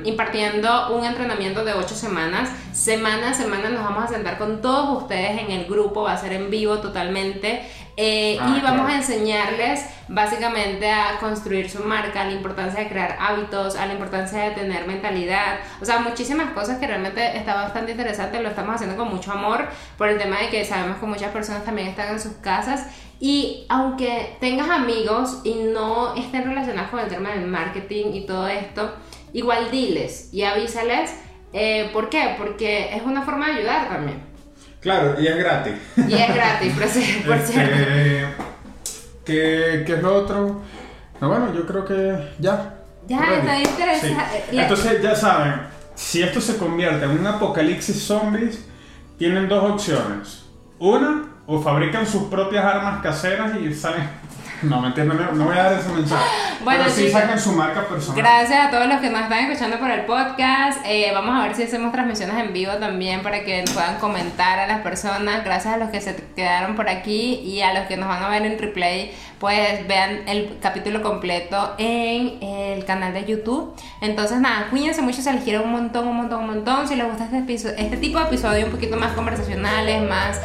impartiendo 0.03 0.95
un 0.95 1.06
entrenamiento 1.06 1.63
de 1.63 1.73
8 1.73 1.95
semanas. 1.95 2.49
Semana 2.73 3.29
a 3.29 3.34
semana 3.34 3.69
nos 3.69 3.84
vamos 3.84 4.06
a 4.06 4.08
sentar 4.08 4.38
con 4.38 4.62
todos 4.62 5.03
ustedes 5.03 5.39
en 5.39 5.51
el 5.51 5.65
grupo, 5.65 6.03
va 6.03 6.13
a 6.13 6.17
ser 6.17 6.34
en 6.34 6.49
vivo 6.49 6.79
totalmente. 6.79 7.62
Eh, 7.95 8.38
ah, 8.41 8.56
y 8.58 8.62
vamos 8.62 8.89
a 8.89 8.95
enseñarles 8.95 9.86
básicamente 10.08 10.89
a 10.89 11.19
construir 11.19 11.69
su 11.69 11.84
marca, 11.84 12.25
la 12.25 12.32
importancia 12.32 12.79
de 12.79 12.89
crear 12.89 13.17
hábitos, 13.19 13.75
a 13.75 13.86
la 13.86 13.93
importancia 13.93 14.45
de 14.45 14.51
tener 14.51 14.88
mentalidad, 14.88 15.60
o 15.79 15.86
sea, 15.86 15.99
muchísimas 15.99 16.51
cosas 16.53 16.79
que 16.79 16.88
realmente 16.88 17.38
está 17.38 17.53
bastante 17.53 17.91
interesante, 17.91 18.41
lo 18.41 18.49
estamos 18.49 18.75
haciendo 18.75 18.97
con 18.97 19.10
mucho 19.10 19.32
amor 19.32 19.67
por 19.97 20.10
el 20.10 20.17
tema 20.17 20.39
de 20.39 20.49
que 20.49 20.65
sabemos 20.65 20.97
que 20.97 21.06
muchas 21.06 21.32
personas 21.32 21.63
también 21.65 21.88
están 21.88 22.10
en 22.10 22.19
sus 22.19 22.34
casas 22.34 22.88
y 23.19 23.65
aunque 23.69 24.36
tengas 24.39 24.69
amigos 24.69 25.41
y 25.43 25.53
no 25.53 26.15
estén 26.15 26.45
relacionados 26.45 26.89
con 26.89 26.99
el 26.99 27.08
tema 27.08 27.29
del 27.29 27.45
marketing 27.45 28.08
y 28.13 28.25
todo 28.25 28.47
esto, 28.47 28.91
igual 29.34 29.71
diles 29.71 30.29
y 30.34 30.43
avísales. 30.43 31.13
Eh, 31.53 31.89
¿Por 31.93 32.10
qué? 32.10 32.36
Porque 32.38 32.95
es 32.95 33.03
una 33.03 33.21
forma 33.21 33.47
de 33.47 33.60
ayudar 33.60 33.88
también. 33.88 34.32
Claro, 34.83 35.19
y 35.19 35.25
es 35.25 35.37
gratis. 35.37 35.73
Y 35.95 36.13
es 36.13 36.35
gratis, 36.35 36.73
por 36.73 36.87
cierto. 36.89 37.33
Este, 37.33 38.25
¿qué, 39.23 39.83
¿Qué 39.85 39.93
es 39.93 40.03
lo 40.03 40.15
otro? 40.15 40.61
No, 41.21 41.29
bueno, 41.29 41.53
yo 41.53 41.65
creo 41.65 41.85
que 41.85 42.33
ya. 42.39 42.75
Ya, 43.07 43.35
está 43.35 43.59
interesante. 43.59 44.43
Entonces, 44.51 45.01
ya 45.01 45.15
saben, 45.15 45.61
si 45.95 46.21
esto 46.21 46.41
se 46.41 46.57
convierte 46.57 47.05
en 47.05 47.11
un 47.11 47.25
apocalipsis 47.25 48.03
zombies, 48.03 48.65
tienen 49.17 49.47
dos 49.47 49.71
opciones. 49.71 50.43
Una, 50.79 51.29
o 51.47 51.61
fabrican 51.61 52.05
sus 52.05 52.23
propias 52.23 52.65
armas 52.65 53.01
caseras 53.01 53.53
y 53.57 53.73
salen 53.73 54.09
no, 54.63 54.82
me 54.82 54.88
entiendo, 54.88 55.13
no, 55.13 55.45
voy 55.45 55.58
a 55.58 55.63
dar 55.63 55.80
ese 55.80 55.89
mensaje. 55.89 56.23
Bueno, 56.63 56.84
Pero 56.86 56.95
sí 56.95 57.12
sacan 57.12 57.38
su 57.38 57.52
marca 57.52 57.86
personal. 57.89 58.21
Gracias 58.21 58.67
a 58.67 58.71
todos 58.71 58.88
los 58.88 59.02
que 59.02 59.10
nos 59.10 59.23
están 59.23 59.39
escuchando 59.39 59.80
por 59.80 59.91
el 59.91 60.06
podcast. 60.06 60.80
Eh, 60.86 61.12
vamos 61.13 61.36
a 61.36 61.43
ver 61.43 61.56
si 61.56 61.63
hacemos 61.63 61.91
transmisiones 61.91 62.38
en 62.38 62.54
vivo 62.54 62.71
también 62.76 63.21
para 63.21 63.43
que 63.43 63.65
puedan 63.73 63.97
comentar 63.97 64.60
a 64.60 64.67
las 64.67 64.80
personas. 64.80 65.43
Gracias 65.43 65.73
a 65.73 65.78
los 65.78 65.89
que 65.89 65.99
se 65.99 66.15
quedaron 66.38 66.78
por 66.78 66.88
aquí 66.88 67.41
y 67.43 67.62
a 67.63 67.73
los 67.73 67.84
que 67.88 67.97
nos 67.97 68.08
van 68.08 68.23
a 68.23 68.30
ver 68.30 68.45
en 68.45 68.58
replay 68.58 69.12
pues 69.43 69.86
vean 69.89 70.21
el 70.28 70.58
capítulo 70.62 71.02
completo 71.02 71.76
en 71.78 72.38
el 72.83 72.87
canal 72.87 73.13
de 73.13 73.25
YouTube. 73.25 73.73
Entonces, 74.01 74.39
nada, 74.39 74.67
cuídense 74.69 75.01
mucho, 75.01 75.21
se 75.21 75.33
les 75.33 75.43
quiere 75.43 75.59
un 75.59 75.71
montón, 75.71 76.07
un 76.07 76.17
montón, 76.17 76.41
un 76.41 76.47
montón. 76.47 76.87
Si 76.87 76.95
les 76.95 77.07
gusta 77.07 77.27
este, 77.31 77.53
este 77.53 77.97
tipo 77.97 78.19
de 78.19 78.25
episodio 78.25 78.65
un 78.65 78.71
poquito 78.71 78.97
más 78.97 79.13
conversacionales, 79.13 80.07
más 80.07 80.39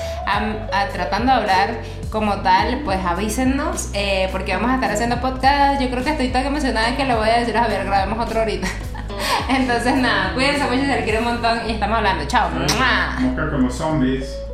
tratando 0.93 1.33
de 1.33 1.39
hablar 1.39 1.79
como 2.11 2.37
tal, 2.37 2.81
pues 2.85 3.05
avísennos, 3.05 3.91
eh, 3.95 4.29
porque 4.33 4.55
vamos 4.55 4.71
a 4.71 4.75
estar 4.75 4.91
haciendo 4.91 5.21
podcast. 5.21 5.81
Yo 5.81 5.91
creo 5.91 6.05
que 6.05 6.11
estoy 6.11 6.29
tan 6.29 6.47
emocionada 6.47 6.97
que 6.97 7.05
lo 7.05 7.19
voy 7.19 7.29
a 7.29 7.41
decir 7.41 7.57
a 7.57 7.67
ver, 7.67 7.85
grabemos 7.85 8.25
otro 8.25 8.41
ahorita. 8.41 8.69
Entonces, 9.49 9.97
nada, 9.97 10.33
cuídense 10.35 10.65
mucho, 10.65 10.81
se 10.81 10.87
les 10.87 11.05
quiere 11.05 11.19
un 11.19 11.25
montón 11.25 11.59
y 11.69 11.73
estamos 11.73 11.99
hablando. 11.99 12.25
Chao. 12.27 12.51
Como 13.51 13.71
zombies. 13.71 14.48